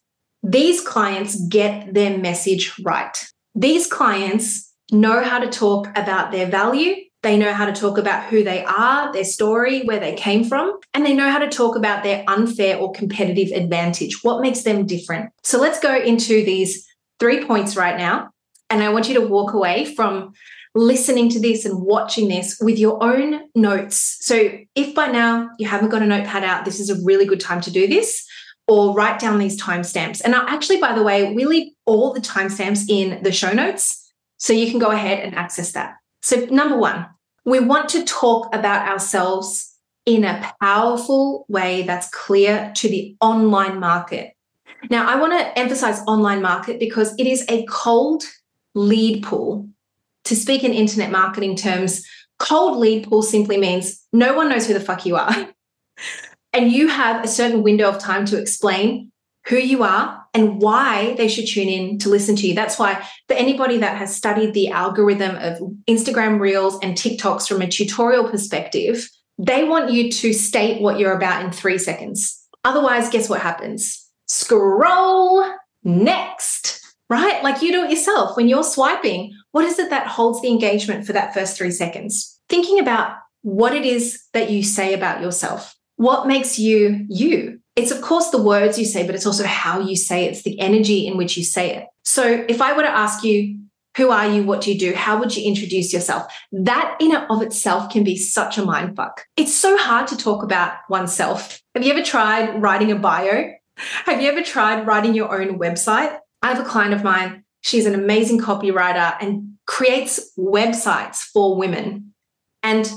these 0.43 0.81
clients 0.81 1.39
get 1.47 1.93
their 1.93 2.17
message 2.17 2.73
right. 2.83 3.15
These 3.55 3.87
clients 3.87 4.73
know 4.91 5.23
how 5.23 5.39
to 5.39 5.47
talk 5.47 5.87
about 5.95 6.31
their 6.31 6.47
value. 6.47 6.95
They 7.23 7.37
know 7.37 7.53
how 7.53 7.65
to 7.65 7.71
talk 7.71 7.99
about 7.99 8.25
who 8.25 8.43
they 8.43 8.65
are, 8.65 9.13
their 9.13 9.23
story, 9.23 9.83
where 9.83 9.99
they 9.99 10.15
came 10.15 10.43
from, 10.43 10.79
and 10.93 11.05
they 11.05 11.13
know 11.13 11.29
how 11.29 11.37
to 11.37 11.49
talk 11.49 11.75
about 11.75 12.03
their 12.03 12.23
unfair 12.27 12.77
or 12.77 12.91
competitive 12.91 13.55
advantage, 13.55 14.23
what 14.23 14.41
makes 14.41 14.63
them 14.63 14.87
different. 14.87 15.31
So 15.43 15.59
let's 15.59 15.79
go 15.79 15.95
into 15.95 16.43
these 16.43 16.87
three 17.19 17.45
points 17.45 17.75
right 17.75 17.97
now. 17.97 18.31
And 18.71 18.81
I 18.81 18.89
want 18.89 19.07
you 19.07 19.13
to 19.15 19.27
walk 19.27 19.53
away 19.53 19.85
from 19.85 20.33
listening 20.73 21.29
to 21.29 21.39
this 21.39 21.65
and 21.65 21.81
watching 21.81 22.29
this 22.29 22.57
with 22.59 22.79
your 22.79 23.03
own 23.03 23.41
notes. 23.53 24.17
So 24.21 24.57
if 24.73 24.95
by 24.95 25.07
now 25.07 25.49
you 25.59 25.67
haven't 25.67 25.89
got 25.89 26.01
a 26.01 26.07
notepad 26.07 26.43
out, 26.43 26.65
this 26.65 26.79
is 26.79 26.89
a 26.89 27.03
really 27.03 27.25
good 27.25 27.41
time 27.41 27.61
to 27.61 27.71
do 27.71 27.87
this 27.87 28.25
or 28.67 28.93
write 28.93 29.19
down 29.19 29.39
these 29.39 29.61
timestamps. 29.61 30.21
And 30.23 30.33
actually, 30.33 30.79
by 30.79 30.93
the 30.93 31.03
way, 31.03 31.33
we 31.33 31.45
leave 31.45 31.71
all 31.85 32.13
the 32.13 32.21
timestamps 32.21 32.85
in 32.89 33.21
the 33.23 33.31
show 33.31 33.51
notes. 33.51 34.11
So 34.37 34.53
you 34.53 34.69
can 34.69 34.79
go 34.79 34.91
ahead 34.91 35.19
and 35.19 35.35
access 35.35 35.73
that. 35.73 35.95
So, 36.21 36.45
number 36.45 36.77
one, 36.77 37.07
we 37.45 37.59
want 37.59 37.89
to 37.89 38.03
talk 38.05 38.53
about 38.53 38.87
ourselves 38.87 39.75
in 40.05 40.23
a 40.23 40.51
powerful 40.61 41.45
way 41.47 41.83
that's 41.83 42.09
clear 42.09 42.71
to 42.75 42.89
the 42.89 43.15
online 43.21 43.79
market. 43.79 44.33
Now, 44.89 45.07
I 45.07 45.15
want 45.15 45.33
to 45.33 45.59
emphasize 45.59 46.01
online 46.07 46.41
market 46.41 46.79
because 46.79 47.13
it 47.19 47.27
is 47.27 47.45
a 47.49 47.65
cold 47.65 48.23
lead 48.73 49.23
pool. 49.23 49.69
To 50.25 50.35
speak 50.35 50.63
in 50.63 50.73
internet 50.73 51.11
marketing 51.11 51.55
terms, 51.55 52.05
cold 52.39 52.77
lead 52.77 53.07
pool 53.07 53.21
simply 53.21 53.57
means 53.57 54.05
no 54.13 54.35
one 54.35 54.49
knows 54.49 54.67
who 54.67 54.73
the 54.73 54.79
fuck 54.79 55.05
you 55.05 55.15
are. 55.17 55.33
and 56.53 56.71
you 56.71 56.87
have 56.87 57.23
a 57.23 57.27
certain 57.27 57.63
window 57.63 57.89
of 57.89 57.99
time 57.99 58.25
to 58.25 58.39
explain 58.39 59.11
who 59.47 59.57
you 59.57 59.83
are 59.83 60.23
and 60.33 60.61
why 60.61 61.13
they 61.15 61.27
should 61.27 61.47
tune 61.47 61.67
in 61.67 61.97
to 61.99 62.09
listen 62.09 62.35
to 62.35 62.47
you. 62.47 62.53
That's 62.53 62.77
why, 62.77 63.05
for 63.27 63.33
anybody 63.33 63.77
that 63.79 63.97
has 63.97 64.15
studied 64.15 64.53
the 64.53 64.69
algorithm 64.69 65.35
of 65.37 65.59
Instagram 65.87 66.39
Reels 66.39 66.77
and 66.81 66.95
TikToks 66.95 67.47
from 67.47 67.61
a 67.61 67.67
tutorial 67.67 68.29
perspective, 68.29 69.09
they 69.37 69.63
want 69.63 69.91
you 69.91 70.11
to 70.11 70.33
state 70.33 70.81
what 70.81 70.99
you're 70.99 71.15
about 71.15 71.43
in 71.43 71.51
three 71.51 71.77
seconds. 71.77 72.45
Otherwise, 72.63 73.09
guess 73.09 73.27
what 73.27 73.41
happens? 73.41 74.07
Scroll 74.27 75.43
next, 75.83 76.95
right? 77.09 77.43
Like 77.43 77.61
you 77.61 77.71
do 77.71 77.83
it 77.83 77.89
yourself. 77.89 78.37
When 78.37 78.47
you're 78.47 78.63
swiping, 78.63 79.33
what 79.51 79.65
is 79.65 79.79
it 79.79 79.89
that 79.89 80.07
holds 80.07 80.41
the 80.41 80.49
engagement 80.49 81.05
for 81.07 81.13
that 81.13 81.33
first 81.33 81.57
three 81.57 81.71
seconds? 81.71 82.39
Thinking 82.47 82.79
about 82.79 83.17
what 83.41 83.73
it 83.73 83.85
is 83.85 84.23
that 84.33 84.51
you 84.51 84.63
say 84.63 84.93
about 84.93 85.21
yourself. 85.21 85.75
What 86.01 86.25
makes 86.25 86.57
you 86.57 87.05
you? 87.09 87.61
it's 87.75 87.91
of 87.91 88.01
course 88.01 88.29
the 88.29 88.41
words 88.41 88.77
you 88.77 88.85
say, 88.85 89.05
but 89.05 89.15
it's 89.15 89.25
also 89.25 89.45
how 89.45 89.79
you 89.79 89.95
say 89.95 90.25
it. 90.25 90.31
It's 90.31 90.43
the 90.43 90.59
energy 90.59 91.07
in 91.07 91.17
which 91.17 91.37
you 91.37 91.43
say 91.43 91.75
it. 91.75 91.87
So 92.03 92.45
if 92.49 92.61
I 92.61 92.73
were 92.73 92.83
to 92.83 92.89
ask 92.89 93.23
you, 93.23 93.59
who 93.97 94.09
are 94.09 94.27
you? 94.27 94.43
What 94.43 94.61
do 94.61 94.71
you 94.71 94.79
do? 94.79 94.93
How 94.93 95.19
would 95.19 95.35
you 95.35 95.43
introduce 95.43 95.91
yourself? 95.91 96.23
That 96.51 96.97
in 96.99 97.13
and 97.15 97.25
of 97.29 97.41
itself 97.41 97.91
can 97.91 98.03
be 98.03 98.17
such 98.17 98.57
a 98.57 98.65
mind 98.65 98.95
fuck. 98.95 99.25
It's 99.35 99.53
so 99.53 99.77
hard 99.77 100.07
to 100.07 100.17
talk 100.17 100.43
about 100.43 100.73
oneself. 100.89 101.61
Have 101.75 101.85
you 101.85 101.91
ever 101.91 102.03
tried 102.03 102.61
writing 102.61 102.91
a 102.91 102.95
bio? 102.95 103.51
Have 104.05 104.21
you 104.21 104.29
ever 104.29 104.41
tried 104.41 104.87
writing 104.87 105.13
your 105.13 105.39
own 105.39 105.59
website? 105.59 106.17
I 106.41 106.53
have 106.53 106.65
a 106.65 106.69
client 106.69 106.93
of 106.93 107.03
mine. 107.03 107.43
She's 107.61 107.85
an 107.85 107.95
amazing 107.95 108.39
copywriter 108.39 109.15
and 109.21 109.53
creates 109.67 110.31
websites 110.37 111.17
for 111.17 111.57
women. 111.57 112.13
And 112.63 112.91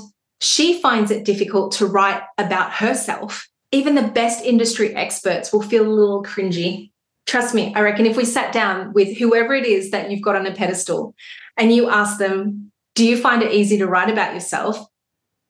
she 0.45 0.79
finds 0.81 1.11
it 1.11 1.25
difficult 1.25 1.71
to 1.73 1.85
write 1.85 2.21
about 2.37 2.71
herself 2.71 3.47
even 3.75 3.95
the 3.95 4.03
best 4.07 4.43
industry 4.45 4.95
experts 4.95 5.51
will 5.51 5.61
feel 5.61 5.85
a 5.85 5.89
little 5.89 6.23
cringy. 6.23 6.91
Trust 7.25 7.53
me, 7.53 7.73
I 7.75 7.81
reckon 7.81 8.05
if 8.05 8.15
we 8.15 8.23
sat 8.23 8.53
down 8.53 8.93
with 8.93 9.17
whoever 9.17 9.53
it 9.53 9.65
is 9.65 9.91
that 9.91 10.09
you've 10.09 10.21
got 10.21 10.37
on 10.37 10.45
a 10.45 10.53
pedestal 10.53 11.13
and 11.57 11.73
you 11.73 11.89
ask 11.89 12.17
them, 12.17 12.71
Do 12.93 13.05
you 13.05 13.17
find 13.17 13.41
it 13.41 13.51
easy 13.51 13.77
to 13.79 13.87
write 13.87 14.09
about 14.09 14.33
yourself? 14.33 14.77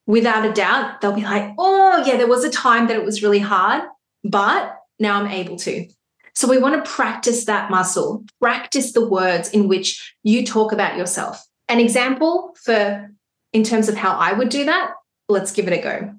Without 0.08 0.44
a 0.44 0.54
doubt, 0.54 1.02
they'll 1.02 1.12
be 1.12 1.22
like, 1.22 1.54
Oh, 1.60 2.04
yeah, 2.06 2.18
there 2.18 2.28
was 2.28 2.44
a 2.44 2.50
time 2.50 2.88
that 2.88 2.98
it 2.98 3.06
was 3.06 3.22
really 3.22 3.40
hard, 3.40 3.84
but 4.24 4.76
now 5.00 5.22
I'm 5.22 5.30
able 5.30 5.58
to. 5.58 5.88
So 6.34 6.48
we 6.50 6.58
want 6.58 6.84
to 6.84 6.90
practice 6.90 7.46
that 7.46 7.70
muscle, 7.70 8.26
practice 8.42 8.94
the 8.94 9.08
words 9.08 9.50
in 9.50 9.68
which 9.68 10.16
you 10.24 10.44
talk 10.46 10.72
about 10.72 10.98
yourself. 10.98 11.46
An 11.68 11.80
example 11.80 12.56
for 12.64 13.12
in 13.56 13.64
terms 13.64 13.88
of 13.88 13.96
how 13.96 14.12
I 14.12 14.34
would 14.34 14.50
do 14.50 14.66
that, 14.66 14.92
let's 15.30 15.54
give 15.54 15.70
it 15.70 15.80
a 15.80 15.82
go. 15.82 16.14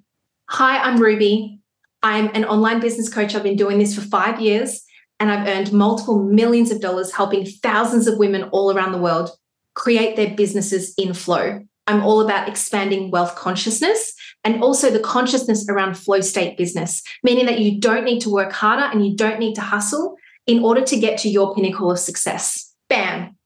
Hi, 0.48 0.78
I'm 0.78 0.98
Ruby. 0.98 1.60
I'm 2.02 2.28
an 2.28 2.46
online 2.46 2.80
business 2.80 3.10
coach. 3.10 3.34
I've 3.34 3.42
been 3.42 3.58
doing 3.58 3.78
this 3.78 3.94
for 3.94 4.00
five 4.00 4.40
years 4.40 4.82
and 5.20 5.30
I've 5.30 5.46
earned 5.46 5.70
multiple 5.70 6.22
millions 6.22 6.70
of 6.70 6.80
dollars 6.80 7.12
helping 7.12 7.44
thousands 7.44 8.06
of 8.06 8.16
women 8.16 8.44
all 8.52 8.74
around 8.74 8.92
the 8.92 9.02
world 9.02 9.28
create 9.74 10.16
their 10.16 10.34
businesses 10.34 10.94
in 10.96 11.12
flow. 11.12 11.60
I'm 11.86 12.02
all 12.02 12.22
about 12.22 12.48
expanding 12.48 13.10
wealth 13.10 13.36
consciousness 13.36 14.14
and 14.42 14.62
also 14.62 14.88
the 14.88 14.98
consciousness 14.98 15.68
around 15.68 15.98
flow 15.98 16.22
state 16.22 16.56
business, 16.56 17.02
meaning 17.22 17.44
that 17.44 17.58
you 17.58 17.78
don't 17.78 18.04
need 18.04 18.20
to 18.20 18.32
work 18.32 18.52
harder 18.52 18.84
and 18.84 19.06
you 19.06 19.14
don't 19.14 19.38
need 19.38 19.56
to 19.56 19.60
hustle 19.60 20.16
in 20.46 20.64
order 20.64 20.80
to 20.80 20.98
get 20.98 21.18
to 21.18 21.28
your 21.28 21.54
pinnacle 21.54 21.90
of 21.90 21.98
success. 21.98 22.72
Bam. 22.88 23.36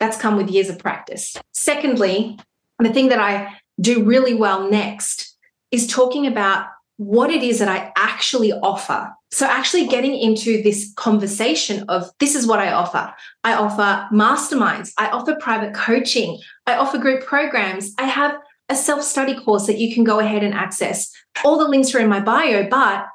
That's 0.00 0.16
come 0.16 0.36
with 0.38 0.48
years 0.48 0.70
of 0.70 0.78
practice. 0.78 1.36
Secondly, 1.52 2.38
the 2.80 2.92
thing 2.92 3.08
that 3.08 3.18
I 3.18 3.54
do 3.80 4.04
really 4.04 4.34
well 4.34 4.68
next 4.70 5.36
is 5.70 5.86
talking 5.86 6.26
about 6.26 6.66
what 6.96 7.30
it 7.30 7.42
is 7.42 7.58
that 7.58 7.68
I 7.68 7.92
actually 7.96 8.52
offer. 8.52 9.12
So, 9.32 9.46
actually 9.46 9.88
getting 9.88 10.16
into 10.16 10.62
this 10.62 10.92
conversation 10.96 11.84
of 11.88 12.08
this 12.20 12.36
is 12.36 12.46
what 12.46 12.60
I 12.60 12.72
offer. 12.72 13.12
I 13.42 13.54
offer 13.54 14.06
masterminds, 14.12 14.92
I 14.96 15.08
offer 15.08 15.34
private 15.40 15.74
coaching, 15.74 16.38
I 16.66 16.76
offer 16.76 16.98
group 16.98 17.24
programs, 17.24 17.92
I 17.98 18.04
have 18.04 18.36
a 18.68 18.76
self 18.76 19.02
study 19.02 19.34
course 19.34 19.66
that 19.66 19.78
you 19.78 19.92
can 19.92 20.04
go 20.04 20.20
ahead 20.20 20.44
and 20.44 20.54
access. 20.54 21.10
All 21.44 21.58
the 21.58 21.68
links 21.68 21.92
are 21.94 21.98
in 21.98 22.08
my 22.08 22.20
bio, 22.20 22.68
but 22.68 23.06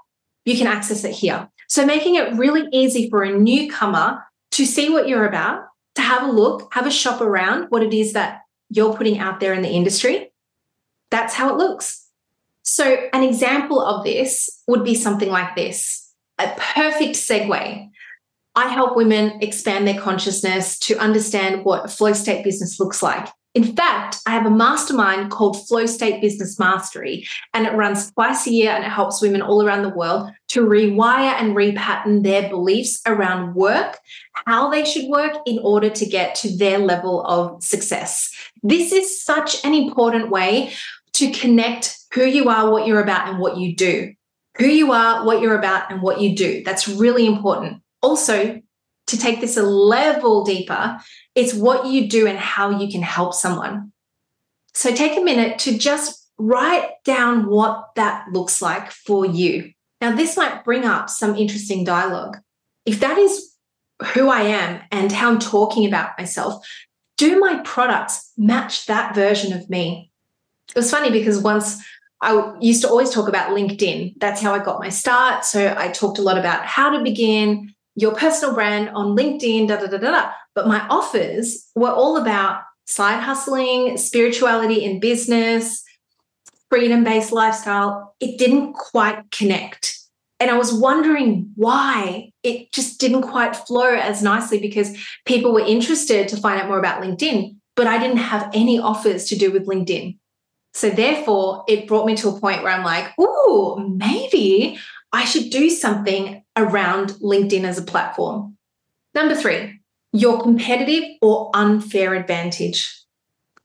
you 0.44 0.58
can 0.58 0.68
access 0.68 1.06
it 1.06 1.14
here. 1.14 1.48
So, 1.70 1.86
making 1.86 2.16
it 2.16 2.34
really 2.34 2.68
easy 2.74 3.10
for 3.10 3.24
a 3.24 3.32
newcomer 3.32 4.22
to 4.52 4.66
see 4.66 4.90
what 4.90 5.08
you're 5.08 5.28
about, 5.28 5.64
to 5.96 6.02
have 6.02 6.24
a 6.24 6.32
look, 6.32 6.74
have 6.74 6.86
a 6.86 6.92
shop 6.92 7.22
around 7.22 7.68
what 7.70 7.84
it 7.84 7.94
is 7.94 8.12
that 8.12 8.42
you're 8.70 8.96
putting 8.96 9.20
out 9.20 9.40
there 9.40 9.54
in 9.54 9.62
the 9.62 9.70
industry. 9.70 10.32
That's 11.12 11.34
how 11.34 11.50
it 11.50 11.58
looks. 11.58 12.08
So, 12.62 12.98
an 13.14 13.24
example 13.24 13.82
of 13.82 14.04
this 14.04 14.62
would 14.68 14.84
be 14.84 14.96
something 14.96 15.30
like 15.30 15.56
this 15.56 16.14
a 16.38 16.48
perfect 16.58 17.16
segue. 17.16 17.90
I 18.56 18.68
help 18.68 18.96
women 18.96 19.42
expand 19.42 19.88
their 19.88 20.00
consciousness 20.00 20.80
to 20.80 20.98
understand 20.98 21.66
what 21.66 21.86
a 21.86 21.88
flow 21.88 22.14
state 22.14 22.44
business 22.44 22.80
looks 22.80 23.04
like. 23.04 23.28
In 23.56 23.76
fact, 23.76 24.18
I 24.28 24.32
have 24.32 24.46
a 24.46 24.52
mastermind 24.52 25.32
called 25.32 25.68
Flow 25.68 25.88
State 25.88 26.22
Business 26.22 26.60
Mastery, 26.60 27.28
and 27.54 27.66
it 27.66 27.74
runs 27.74 28.12
twice 28.12 28.46
a 28.46 28.52
year 28.52 28.72
and 28.72 28.84
it 28.84 28.90
helps 28.90 29.22
women 29.22 29.42
all 29.42 29.66
around 29.66 29.82
the 29.82 29.90
world 29.90 30.30
to 30.50 30.62
rewire 30.62 31.34
and 31.34 31.56
repattern 31.56 32.24
their 32.24 32.48
beliefs 32.48 33.02
around 33.08 33.56
work, 33.56 33.98
how 34.46 34.70
they 34.70 34.86
should 34.86 35.10
work 35.10 35.36
in 35.48 35.60
order 35.64 35.90
to 35.90 36.06
get 36.06 36.36
to 36.36 36.58
their 36.58 36.78
level 36.78 37.26
of 37.26 37.64
success. 37.64 38.32
This 38.62 38.92
is 38.92 39.24
such 39.24 39.66
an 39.66 39.74
important 39.74 40.30
way 40.30 40.74
to 41.14 41.32
connect 41.32 41.98
who 42.14 42.26
you 42.26 42.50
are, 42.50 42.72
what 42.72 42.86
you're 42.86 43.02
about, 43.02 43.30
and 43.30 43.40
what 43.40 43.58
you 43.58 43.76
do. 43.76 44.14
Who 44.58 44.68
you 44.68 44.92
are, 44.92 45.26
what 45.26 45.42
you're 45.42 45.58
about, 45.58 45.92
and 45.92 46.02
what 46.02 46.22
you 46.22 46.36
do. 46.36 46.64
That's 46.64 46.88
really 46.88 47.26
important. 47.26 47.82
Also, 48.02 48.62
to 49.10 49.18
take 49.18 49.42
this 49.42 49.58
a 49.58 49.64
level 49.64 50.44
deeper, 50.44 51.00
it's 51.36 51.54
what 51.54 51.88
you 51.88 52.08
do 52.08 52.28
and 52.28 52.38
how 52.38 52.80
you 52.80 52.90
can 52.92 53.02
help 53.02 53.34
someone. 53.34 53.92
So 54.74 54.94
take 54.94 55.18
a 55.18 55.24
minute 55.24 55.60
to 55.60 55.78
just 55.78 56.28
write 56.38 56.90
down 57.04 57.50
what 57.50 57.90
that 57.96 58.28
looks 58.32 58.62
like 58.62 58.92
for 58.92 59.26
you. 59.26 59.74
Now, 60.00 60.16
this 60.16 60.38
might 60.38 60.64
bring 60.64 60.86
up 60.86 61.10
some 61.10 61.36
interesting 61.36 61.84
dialogue. 61.84 62.38
If 62.86 63.02
that 63.02 63.18
is 63.18 63.54
who 64.14 64.30
I 64.30 64.42
am 64.42 64.82
and 64.92 65.12
how 65.12 65.30
I'm 65.30 65.40
talking 65.40 65.86
about 65.86 66.18
myself, 66.18 66.66
do 67.18 67.40
my 67.40 67.60
products 67.66 68.32
match 68.38 68.86
that 68.86 69.14
version 69.14 69.52
of 69.52 69.70
me? 69.70 70.12
It 70.70 70.76
was 70.76 70.92
funny 70.92 71.12
because 71.12 71.40
once 71.40 71.84
I 72.22 72.54
used 72.60 72.82
to 72.82 72.90
always 72.90 73.10
talk 73.12 73.30
about 73.30 73.52
LinkedIn. 73.52 74.16
That's 74.18 74.42
how 74.42 74.54
I 74.54 74.60
got 74.60 74.80
my 74.80 74.90
start. 74.90 75.46
So 75.46 75.74
I 75.78 75.90
talked 75.90 76.20
a 76.20 76.22
lot 76.22 76.38
about 76.38 76.66
how 76.66 76.90
to 76.90 77.04
begin 77.04 77.74
your 78.00 78.16
personal 78.16 78.54
brand 78.54 78.90
on 78.90 79.16
LinkedIn, 79.16 79.68
da 79.68 79.78
da 79.78 79.88
da 79.88 79.98
da. 79.98 80.32
But 80.56 80.68
my 80.68 80.86
offers 80.90 81.68
were 81.76 81.92
all 81.92 82.18
about 82.18 82.62
side 82.86 83.22
hustling, 83.22 83.98
spirituality 83.98 84.84
in 84.84 85.00
business, 85.00 85.84
freedom 86.70 87.04
based 87.04 87.32
lifestyle. 87.32 88.16
It 88.20 88.38
didn't 88.38 88.74
quite 88.74 89.32
connect. 89.32 89.98
And 90.40 90.50
I 90.50 90.58
was 90.58 90.74
wondering 90.74 91.52
why 91.56 92.32
it 92.44 92.72
just 92.72 93.00
didn't 93.00 93.24
quite 93.24 93.56
flow 93.56 93.94
as 93.94 94.24
nicely 94.24 94.60
because 94.60 94.98
people 95.26 95.52
were 95.52 95.60
interested 95.60 96.30
to 96.30 96.38
find 96.38 96.62
out 96.62 96.68
more 96.68 96.80
about 96.80 97.04
LinkedIn, 97.04 97.58
but 97.76 97.88
I 97.88 98.00
didn't 98.00 98.18
have 98.18 98.50
any 98.54 98.80
offers 98.80 99.26
to 99.26 99.36
do 99.36 99.52
with 99.52 99.68
LinkedIn. 99.68 100.18
So 100.74 100.90
therefore, 100.90 101.66
it 101.68 101.88
brought 101.88 102.06
me 102.06 102.16
to 102.18 102.30
a 102.30 102.40
point 102.40 102.64
where 102.64 102.72
I'm 102.72 102.86
like, 102.86 103.12
ooh, 103.20 103.94
maybe 103.98 104.80
I 105.12 105.26
should 105.26 105.50
do 105.50 105.70
something 105.70 106.44
around 106.56 107.10
LinkedIn 107.14 107.64
as 107.64 107.78
a 107.78 107.84
platform. 107.84 108.58
Number 109.16 109.36
three, 109.36 109.80
your 110.14 110.42
competitive 110.42 111.04
or 111.22 111.52
unfair 111.54 112.14
advantage. 112.16 112.96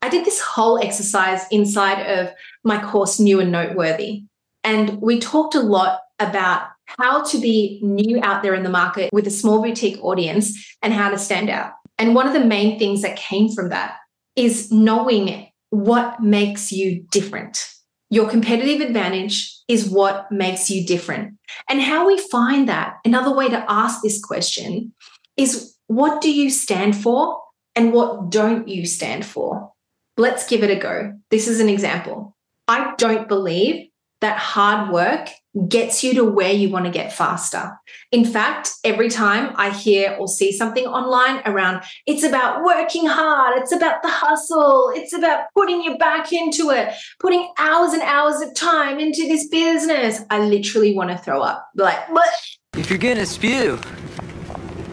I 0.02 0.08
did 0.08 0.24
this 0.24 0.40
whole 0.40 0.78
exercise 0.78 1.46
inside 1.50 2.02
of 2.02 2.30
my 2.62 2.82
course, 2.82 3.18
New 3.18 3.40
and 3.40 3.52
Noteworthy. 3.52 4.24
And 4.62 5.00
we 5.00 5.18
talked 5.18 5.54
a 5.54 5.60
lot 5.60 6.00
about 6.18 6.68
how 6.86 7.22
to 7.24 7.38
be 7.38 7.80
new 7.82 8.20
out 8.22 8.42
there 8.42 8.54
in 8.54 8.62
the 8.62 8.70
market 8.70 9.10
with 9.12 9.26
a 9.26 9.30
small 9.30 9.62
boutique 9.62 10.02
audience 10.02 10.76
and 10.82 10.92
how 10.92 11.10
to 11.10 11.18
stand 11.18 11.50
out. 11.50 11.72
And 11.98 12.14
one 12.14 12.26
of 12.26 12.32
the 12.32 12.44
main 12.44 12.78
things 12.78 13.02
that 13.02 13.16
came 13.16 13.52
from 13.52 13.70
that 13.70 13.96
is 14.36 14.70
knowing 14.70 15.48
what 15.70 16.20
makes 16.20 16.72
you 16.72 17.04
different. 17.10 17.73
Your 18.14 18.28
competitive 18.28 18.80
advantage 18.80 19.58
is 19.66 19.90
what 19.90 20.30
makes 20.30 20.70
you 20.70 20.86
different. 20.86 21.36
And 21.68 21.82
how 21.82 22.06
we 22.06 22.16
find 22.16 22.68
that, 22.68 22.98
another 23.04 23.34
way 23.34 23.48
to 23.48 23.64
ask 23.68 24.02
this 24.02 24.24
question 24.24 24.92
is 25.36 25.74
what 25.88 26.20
do 26.20 26.32
you 26.32 26.48
stand 26.48 26.94
for 26.94 27.40
and 27.74 27.92
what 27.92 28.30
don't 28.30 28.68
you 28.68 28.86
stand 28.86 29.26
for? 29.26 29.72
Let's 30.16 30.46
give 30.46 30.62
it 30.62 30.70
a 30.70 30.76
go. 30.76 31.14
This 31.32 31.48
is 31.48 31.58
an 31.58 31.68
example. 31.68 32.36
I 32.68 32.94
don't 32.98 33.26
believe 33.26 33.88
that 34.24 34.38
hard 34.38 34.90
work 34.90 35.28
gets 35.68 36.02
you 36.02 36.14
to 36.14 36.24
where 36.24 36.50
you 36.50 36.70
want 36.70 36.86
to 36.86 36.90
get 36.90 37.12
faster. 37.12 37.78
In 38.10 38.24
fact, 38.24 38.70
every 38.82 39.10
time 39.10 39.52
I 39.56 39.70
hear 39.70 40.16
or 40.18 40.26
see 40.26 40.50
something 40.50 40.86
online 40.86 41.42
around 41.44 41.84
it's 42.06 42.24
about 42.24 42.64
working 42.64 43.06
hard, 43.06 43.58
it's 43.58 43.70
about 43.70 44.02
the 44.02 44.08
hustle, 44.08 44.90
it's 44.94 45.12
about 45.12 45.44
putting 45.54 45.84
your 45.84 45.98
back 45.98 46.32
into 46.32 46.70
it, 46.70 46.94
putting 47.20 47.52
hours 47.58 47.92
and 47.92 48.02
hours 48.02 48.40
of 48.40 48.54
time 48.54 48.98
into 48.98 49.28
this 49.28 49.46
business, 49.48 50.22
I 50.30 50.40
literally 50.40 50.94
want 50.94 51.10
to 51.10 51.18
throw 51.18 51.42
up. 51.42 51.68
Like, 51.76 52.08
what? 52.10 52.32
If 52.76 52.88
you're 52.88 52.98
going 52.98 53.18
to 53.18 53.26
spew, 53.26 53.78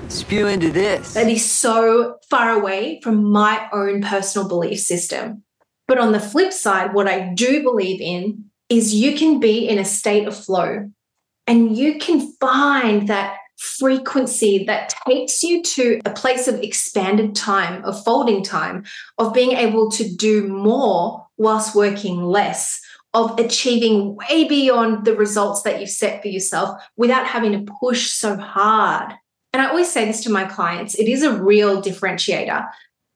spew 0.09 0.45
into 0.47 0.71
this. 0.71 1.13
That 1.13 1.29
is 1.29 1.50
so 1.50 2.17
far 2.29 2.51
away 2.51 3.00
from 3.01 3.23
my 3.31 3.69
own 3.71 4.01
personal 4.01 4.47
belief 4.47 4.81
system. 4.81 5.43
But 5.88 5.97
on 6.00 6.11
the 6.11 6.19
flip 6.19 6.53
side, 6.53 6.93
what 6.93 7.07
I 7.07 7.33
do 7.33 7.63
believe 7.63 8.01
in 8.01 8.50
is 8.71 8.95
you 8.95 9.17
can 9.17 9.39
be 9.39 9.67
in 9.67 9.77
a 9.77 9.85
state 9.85 10.25
of 10.25 10.35
flow 10.35 10.89
and 11.45 11.77
you 11.77 11.99
can 11.99 12.31
find 12.39 13.09
that 13.09 13.37
frequency 13.57 14.63
that 14.63 14.95
takes 15.05 15.43
you 15.43 15.61
to 15.61 15.99
a 16.05 16.09
place 16.09 16.47
of 16.47 16.55
expanded 16.61 17.35
time, 17.35 17.83
of 17.83 18.01
folding 18.05 18.43
time, 18.43 18.83
of 19.17 19.33
being 19.33 19.51
able 19.51 19.91
to 19.91 20.15
do 20.15 20.47
more 20.47 21.27
whilst 21.37 21.75
working 21.75 22.23
less, 22.23 22.79
of 23.13 23.37
achieving 23.37 24.15
way 24.15 24.45
beyond 24.45 25.03
the 25.05 25.15
results 25.15 25.63
that 25.63 25.81
you've 25.81 25.89
set 25.89 26.21
for 26.21 26.29
yourself 26.29 26.81
without 26.95 27.27
having 27.27 27.51
to 27.51 27.71
push 27.81 28.09
so 28.09 28.37
hard. 28.37 29.13
And 29.51 29.61
I 29.61 29.67
always 29.67 29.91
say 29.91 30.05
this 30.05 30.23
to 30.23 30.31
my 30.31 30.45
clients 30.45 30.95
it 30.95 31.09
is 31.09 31.23
a 31.23 31.43
real 31.43 31.81
differentiator. 31.81 32.65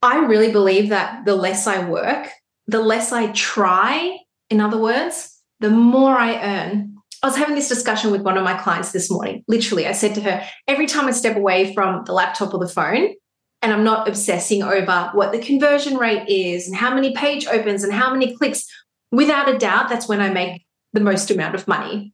I 0.01 0.17
really 0.25 0.51
believe 0.51 0.89
that 0.89 1.25
the 1.25 1.35
less 1.35 1.65
I 1.65 1.89
work, 1.89 2.29
the 2.67 2.81
less 2.81 3.13
I 3.13 3.31
try, 3.31 4.17
in 4.49 4.59
other 4.59 4.77
words, 4.77 5.34
the 5.65 5.71
more 5.71 6.15
I 6.15 6.35
earn. 6.35 6.95
I 7.23 7.27
was 7.27 7.37
having 7.37 7.55
this 7.55 7.67
discussion 7.67 8.11
with 8.11 8.21
one 8.21 8.37
of 8.37 8.43
my 8.43 8.53
clients 8.53 8.91
this 8.91 9.09
morning. 9.09 9.43
Literally, 9.47 9.87
I 9.87 9.93
said 9.93 10.13
to 10.13 10.21
her, 10.21 10.45
every 10.67 10.85
time 10.85 11.07
I 11.07 11.11
step 11.11 11.35
away 11.35 11.73
from 11.73 12.03
the 12.05 12.13
laptop 12.13 12.53
or 12.53 12.59
the 12.59 12.69
phone, 12.69 13.15
and 13.63 13.73
I'm 13.73 13.83
not 13.83 14.07
obsessing 14.07 14.61
over 14.61 15.09
what 15.13 15.31
the 15.31 15.39
conversion 15.39 15.97
rate 15.97 16.29
is 16.29 16.67
and 16.67 16.75
how 16.75 16.93
many 16.93 17.15
page 17.15 17.47
opens 17.47 17.83
and 17.83 17.91
how 17.91 18.13
many 18.13 18.35
clicks, 18.35 18.67
without 19.11 19.49
a 19.49 19.57
doubt, 19.57 19.89
that's 19.89 20.07
when 20.07 20.21
I 20.21 20.29
make 20.29 20.67
the 20.93 20.99
most 20.99 21.31
amount 21.31 21.55
of 21.55 21.67
money. 21.67 22.13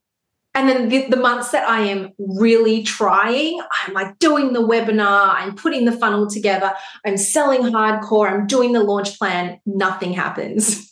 And 0.54 0.66
then 0.66 0.88
the, 0.88 1.08
the, 1.08 1.16
months 1.16 1.50
that 1.50 1.68
I 1.68 1.80
am 1.80 2.12
really 2.18 2.82
trying, 2.82 3.60
I'm 3.86 3.92
like 3.92 4.18
doing 4.18 4.54
the 4.54 4.66
webinar, 4.66 5.34
I'm 5.34 5.54
putting 5.56 5.84
the 5.84 5.92
funnel 5.92 6.26
together, 6.26 6.72
I'm 7.04 7.18
selling 7.18 7.62
hardcore, 7.62 8.30
I'm 8.32 8.46
doing 8.46 8.72
the 8.72 8.82
launch 8.82 9.18
plan, 9.18 9.60
nothing 9.66 10.14
happens. 10.14 10.90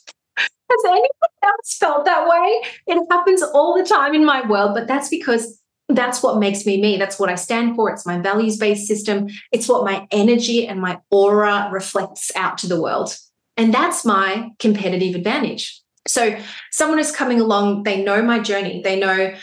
Has 0.71 0.85
anyone 0.85 1.09
else 1.43 1.77
felt 1.77 2.05
that 2.05 2.27
way? 2.27 2.61
It 2.87 3.05
happens 3.09 3.43
all 3.43 3.77
the 3.77 3.83
time 3.83 4.13
in 4.13 4.25
my 4.25 4.47
world, 4.47 4.73
but 4.73 4.87
that's 4.87 5.09
because 5.09 5.59
that's 5.89 6.23
what 6.23 6.39
makes 6.39 6.65
me 6.65 6.81
me. 6.81 6.97
That's 6.97 7.19
what 7.19 7.29
I 7.29 7.35
stand 7.35 7.75
for. 7.75 7.89
It's 7.89 8.05
my 8.05 8.19
values 8.19 8.57
based 8.57 8.87
system. 8.87 9.27
It's 9.51 9.67
what 9.67 9.83
my 9.83 10.07
energy 10.11 10.67
and 10.67 10.79
my 10.79 10.99
aura 11.09 11.69
reflects 11.71 12.31
out 12.35 12.57
to 12.59 12.67
the 12.67 12.81
world. 12.81 13.17
And 13.57 13.73
that's 13.73 14.05
my 14.05 14.51
competitive 14.59 15.15
advantage. 15.15 15.81
So, 16.07 16.35
someone 16.71 16.99
is 16.99 17.11
coming 17.11 17.39
along, 17.39 17.83
they 17.83 18.03
know 18.03 18.21
my 18.21 18.39
journey. 18.39 18.81
They 18.81 18.99
know 18.99 19.35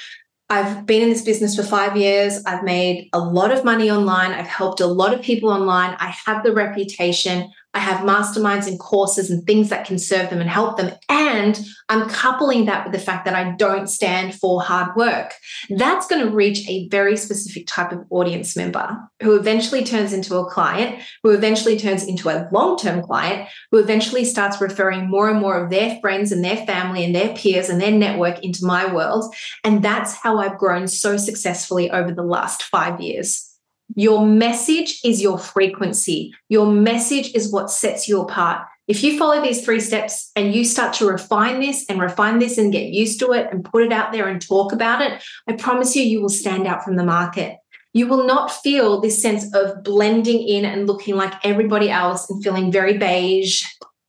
I've 0.50 0.86
been 0.86 1.02
in 1.02 1.10
this 1.10 1.22
business 1.22 1.54
for 1.54 1.62
five 1.62 1.96
years. 1.96 2.42
I've 2.46 2.64
made 2.64 3.10
a 3.12 3.18
lot 3.18 3.52
of 3.52 3.64
money 3.64 3.90
online. 3.90 4.32
I've 4.32 4.46
helped 4.46 4.80
a 4.80 4.86
lot 4.86 5.12
of 5.12 5.20
people 5.20 5.50
online. 5.50 5.94
I 6.00 6.14
have 6.26 6.42
the 6.42 6.52
reputation. 6.52 7.52
I 7.74 7.81
have 7.81 8.00
masterminds 8.00 8.66
and 8.66 8.78
courses 8.78 9.31
and 9.31 9.46
things 9.46 9.68
that 9.68 9.87
can 9.87 9.98
serve 9.98 10.31
them 10.31 10.40
and 10.40 10.48
help 10.48 10.78
them. 10.78 10.92
And 11.09 11.61
I'm 11.90 12.09
coupling 12.09 12.64
that 12.64 12.85
with 12.85 12.92
the 12.92 12.98
fact 12.98 13.26
that 13.26 13.35
I 13.35 13.54
don't 13.57 13.88
stand 13.88 14.35
for 14.35 14.62
hard 14.62 14.96
work. 14.96 15.35
That's 15.68 16.07
going 16.07 16.24
to 16.24 16.35
reach 16.35 16.66
a 16.68 16.88
very 16.88 17.16
specific 17.16 17.66
type 17.66 17.92
of 17.92 18.04
audience 18.11 18.57
member 18.57 18.98
who 19.22 19.37
eventually 19.37 19.85
turns 19.85 20.12
into 20.12 20.37
a 20.37 20.50
client, 20.50 21.02
who 21.22 21.31
eventually 21.31 21.78
turns 21.78 22.04
into 22.04 22.31
a 22.31 22.48
long 22.52 22.78
term 22.78 23.02
client, 23.02 23.48
who 23.70 23.78
eventually 23.78 24.24
starts 24.24 24.61
referring 24.61 25.09
more 25.09 25.28
and 25.28 25.40
more 25.40 25.62
of 25.62 25.70
their 25.70 26.00
friends 26.00 26.33
and 26.33 26.42
their 26.42 26.64
family 26.66 27.04
and 27.04 27.14
their 27.14 27.35
peers 27.35 27.68
and 27.68 27.81
their 27.81 27.92
network 27.92 28.42
into 28.42 28.64
my 28.64 28.92
world. 28.92 29.35
And 29.62 29.83
that's 29.83 30.14
how 30.14 30.38
I've 30.38 30.59
grown 30.59 30.88
so 30.88 31.16
successfully 31.18 31.90
over 31.90 32.12
the 32.12 32.22
last 32.22 32.62
five 32.62 33.00
years. 33.00 33.47
Your 33.94 34.24
message 34.27 35.01
is 35.05 35.22
your 35.22 35.38
frequency. 35.38 36.35
Your 36.48 36.70
message 36.70 37.35
is 37.35 37.53
what 37.53 37.70
sets 37.70 38.09
you 38.09 38.20
apart. 38.20 38.66
If 38.87 39.03
you 39.03 39.18
follow 39.18 39.42
these 39.42 39.64
three 39.64 39.81
steps 39.81 40.31
and 40.37 40.55
you 40.55 40.64
start 40.64 40.94
to 40.94 41.07
refine 41.07 41.61
this 41.61 41.85
and 41.88 42.01
refine 42.01 42.38
this 42.38 42.59
and 42.59 42.72
get 42.72 42.92
used 42.92 43.18
to 43.20 43.33
it 43.33 43.48
and 43.51 43.64
put 43.64 43.83
it 43.83 43.92
out 43.92 44.12
there 44.12 44.29
and 44.29 44.40
talk 44.40 44.72
about 44.72 45.03
it, 45.03 45.22
I 45.46 45.53
promise 45.55 45.96
you, 45.96 46.03
you 46.03 46.20
will 46.20 46.29
stand 46.29 46.66
out 46.66 46.85
from 46.85 46.96
the 46.96 47.05
market. 47.05 47.57
You 47.92 48.07
will 48.07 48.27
not 48.27 48.51
feel 48.51 49.01
this 49.01 49.20
sense 49.20 49.53
of 49.55 49.83
blending 49.83 50.46
in 50.46 50.64
and 50.64 50.87
looking 50.87 51.16
like 51.16 51.35
everybody 51.44 51.90
else 51.90 52.31
and 52.31 52.42
feeling 52.42 52.70
very 52.70 52.96
beige. 52.96 53.62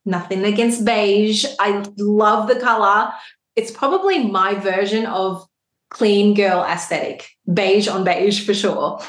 Nothing 0.05 0.45
against 0.45 0.85
beige. 0.85 1.45
I 1.59 1.85
love 1.97 2.47
the 2.47 2.59
color. 2.59 3.11
It's 3.55 3.71
probably 3.71 4.25
my 4.25 4.55
version 4.55 5.05
of 5.05 5.45
clean 5.89 6.35
girl 6.35 6.63
aesthetic, 6.63 7.27
beige 7.51 7.87
on 7.87 8.03
beige 8.03 8.45
for 8.45 8.53
sure 8.53 9.01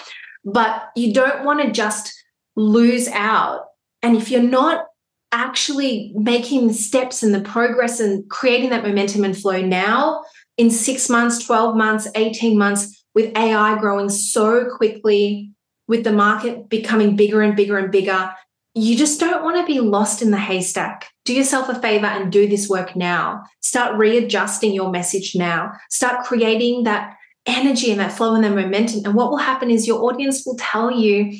but 0.45 0.91
you 0.97 1.13
don't 1.13 1.45
want 1.45 1.63
to 1.63 1.71
just 1.71 2.13
lose 2.57 3.09
out. 3.09 3.67
And 4.03 4.17
if 4.17 4.31
you're 4.31 4.43
not 4.43 4.87
actually 5.33 6.13
making 6.17 6.69
the 6.69 6.75
steps 6.75 7.23
and 7.23 7.35
the 7.35 7.41
progress 7.41 8.01
and 8.01 8.29
creating 8.29 8.71
that 8.71 8.83
momentum 8.83 9.25
and 9.25 9.37
flow 9.37 9.61
now, 9.61 10.23
in 10.57 10.71
six 10.71 11.09
months, 11.09 11.45
12 11.45 11.77
months, 11.77 12.09
18 12.15 12.59
months, 12.59 13.05
with 13.15 13.37
AI 13.37 13.79
growing 13.79 14.09
so 14.09 14.69
quickly, 14.77 15.51
with 15.89 16.05
the 16.05 16.13
market 16.13 16.69
becoming 16.69 17.17
bigger 17.17 17.43
and 17.43 17.57
bigger 17.57 17.79
and 17.79 17.91
bigger, 17.91 18.33
you 18.75 18.97
just 18.97 19.19
don't 19.19 19.43
want 19.43 19.57
to 19.57 19.67
be 19.67 19.81
lost 19.81 20.23
in 20.23 20.31
the 20.31 20.39
haystack. 20.39 21.09
Do 21.25 21.35
yourself 21.35 21.69
a 21.69 21.81
favor 21.81 22.07
and 22.07 22.31
do 22.31 22.47
this 22.47 22.69
work 22.69 22.95
now. 22.95 23.43
Start 23.61 23.97
readjusting 23.97 24.73
your 24.73 24.91
message 24.91 25.35
now. 25.35 25.73
Start 25.89 26.25
creating 26.25 26.85
that 26.85 27.17
energy 27.51 27.91
and 27.91 28.01
that 28.01 28.13
flow 28.13 28.35
and 28.35 28.45
that 28.45 28.55
momentum. 28.55 29.03
And 29.05 29.15
what 29.15 29.31
will 29.31 29.39
happen 29.39 29.71
is 29.71 29.87
your 29.87 30.03
audience 30.05 30.45
will 30.47 30.57
tell 30.57 30.91
you 30.91 31.33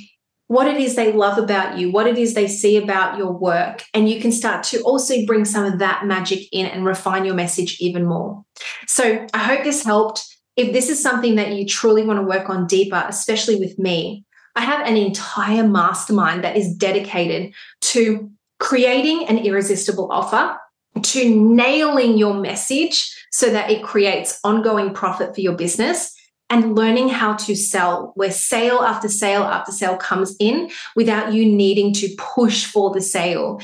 what 0.49 0.67
it 0.67 0.81
is 0.81 0.97
they 0.97 1.13
love 1.13 1.39
about 1.39 1.79
you, 1.79 1.93
what 1.93 2.09
it 2.09 2.19
is 2.19 2.35
they 2.35 2.49
see 2.49 2.77
about 2.77 3.17
your 3.17 3.31
work. 3.31 3.85
And 3.95 4.09
you 4.09 4.21
can 4.21 4.33
start 4.33 4.65
to 4.65 4.81
also 4.83 5.25
bring 5.25 5.45
some 5.45 5.65
of 5.65 5.79
that 5.79 6.07
magic 6.07 6.49
in 6.51 6.67
and 6.67 6.85
refine 6.85 7.25
your 7.25 7.37
message 7.37 7.77
even 7.81 8.05
more. 8.05 8.45
So 8.89 9.27
I 9.33 9.39
hope 9.39 9.63
this 9.63 9.85
helped. 9.85 10.27
If 10.57 10.73
this 10.73 10.91
is 10.91 11.01
something 11.01 11.37
that 11.37 11.53
you 11.53 11.67
truly 11.67 12.05
want 12.05 12.19
to 12.19 12.27
work 12.27 12.51
on 12.51 12.67
deeper, 12.67 13.05
especially 13.09 13.57
with 13.57 13.79
me, 13.79 14.25
I 14.57 14.63
have 14.63 14.85
an 14.87 14.97
entire 14.97 15.67
mastermind 15.67 16.43
that 16.43 16.57
is 16.57 16.75
dedicated 16.75 17.55
to 17.83 18.29
creating 18.59 19.27
an 19.29 19.39
irresistible 19.39 20.11
offer, 20.11 20.59
to 21.01 21.55
nailing 21.55 22.19
your 22.19 22.35
message 22.35 23.17
so 23.31 23.51
that 23.51 23.71
it 23.71 23.83
creates 23.83 24.39
ongoing 24.45 24.93
profit 24.93 25.35
for 25.35 25.41
your 25.41 25.57
business 25.57 26.15
and 26.51 26.75
learning 26.75 27.09
how 27.09 27.35
to 27.35 27.55
sell 27.55 28.13
where 28.17 28.33
sale 28.33 28.81
after 28.81 29.09
sale 29.09 29.45
after 29.45 29.73
sale 29.73 29.97
comes 29.97 30.35
in 30.41 30.71
without 30.97 31.33
you 31.33 31.47
needing 31.47 31.95
to 31.95 32.09
push 32.19 32.65
for 32.65 32.93
the 32.93 33.01
sale. 33.01 33.61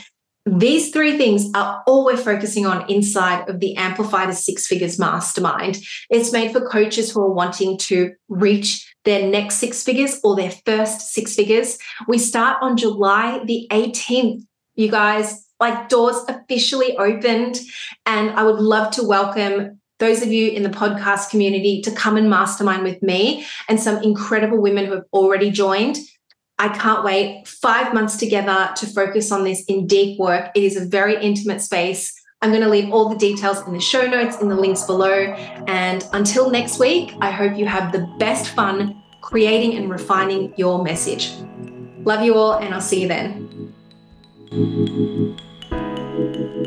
These 0.47 0.93
three 0.93 1.17
things 1.19 1.51
are 1.57 1.83
all 1.89 2.05
we're 2.05 2.17
focusing 2.17 2.67
on 2.67 2.89
inside 2.89 3.49
of 3.49 3.59
the 3.59 3.75
Amplify 3.75 4.27
to 4.27 4.33
Six 4.33 4.69
Figures 4.69 4.97
Mastermind. 4.97 5.79
It's 6.09 6.33
made 6.33 6.53
for 6.53 6.61
coaches 6.69 7.11
who 7.11 7.21
are 7.23 7.33
wanting 7.33 7.77
to 7.79 8.13
reach 8.29 8.89
their 9.05 9.29
next 9.29 9.57
six 9.57 9.83
figures 9.83 10.21
or 10.23 10.37
their 10.37 10.53
first 10.65 11.13
six 11.13 11.35
figures. 11.35 11.79
We 12.07 12.19
start 12.19 12.59
on 12.63 12.77
July 12.77 13.43
the 13.45 13.67
18th. 13.73 14.45
You 14.77 14.89
guys, 14.89 15.46
like 15.61 15.89
doors 15.89 16.17
officially 16.29 16.97
opened, 16.97 17.61
and 18.05 18.31
I 18.31 18.43
would 18.43 18.61
love 18.61 18.93
to 18.93 19.03
welcome 19.03 19.81
those 19.99 20.23
of 20.23 20.29
you 20.29 20.51
in 20.51 20.63
the 20.63 20.69
podcast 20.69 21.31
community 21.31 21.81
to 21.83 21.91
come 21.91 22.17
and 22.17 22.29
mastermind 22.29 22.83
with 22.83 23.03
me 23.03 23.47
and 23.69 23.81
some 23.81 24.03
incredible 24.03 24.61
women 24.61 24.87
who 24.87 24.93
have 24.93 25.05
already 25.13 25.51
joined. 25.51 25.97
I 26.59 26.69
can't 26.69 27.05
wait. 27.05 27.47
Five 27.47 27.95
months 27.95 28.17
together 28.17 28.71
to 28.77 28.87
focus 28.87 29.33
on 29.33 29.45
this 29.45 29.65
in 29.65 29.87
deep 29.87 30.19
work. 30.19 30.51
It 30.55 30.65
is 30.65 30.77
a 30.77 30.87
very 30.87 31.23
intimate 31.23 31.61
space. 31.61 32.15
I'm 32.43 32.51
going 32.51 32.63
to 32.63 32.69
leave 32.69 32.93
all 32.93 33.09
the 33.09 33.17
details 33.17 33.67
in 33.67 33.73
the 33.73 33.81
show 33.81 34.07
notes, 34.07 34.41
in 34.41 34.49
the 34.49 34.55
links 34.55 34.85
below. 34.85 35.33
And 35.67 36.07
until 36.13 36.51
next 36.51 36.79
week, 36.79 37.15
I 37.21 37.31
hope 37.31 37.57
you 37.57 37.67
have 37.67 37.93
the 37.93 38.07
best 38.19 38.51
fun 38.51 39.03
creating 39.23 39.77
and 39.77 39.91
refining 39.91 40.55
your 40.57 40.85
message. 40.85 41.33
Love 42.05 42.23
you 42.23 42.35
all, 42.35 42.59
and 42.59 42.73
I'll 42.73 42.81
see 42.81 43.03
you 43.03 43.09
then. 43.09 43.73
Thank 46.17 46.57
you. 46.57 46.66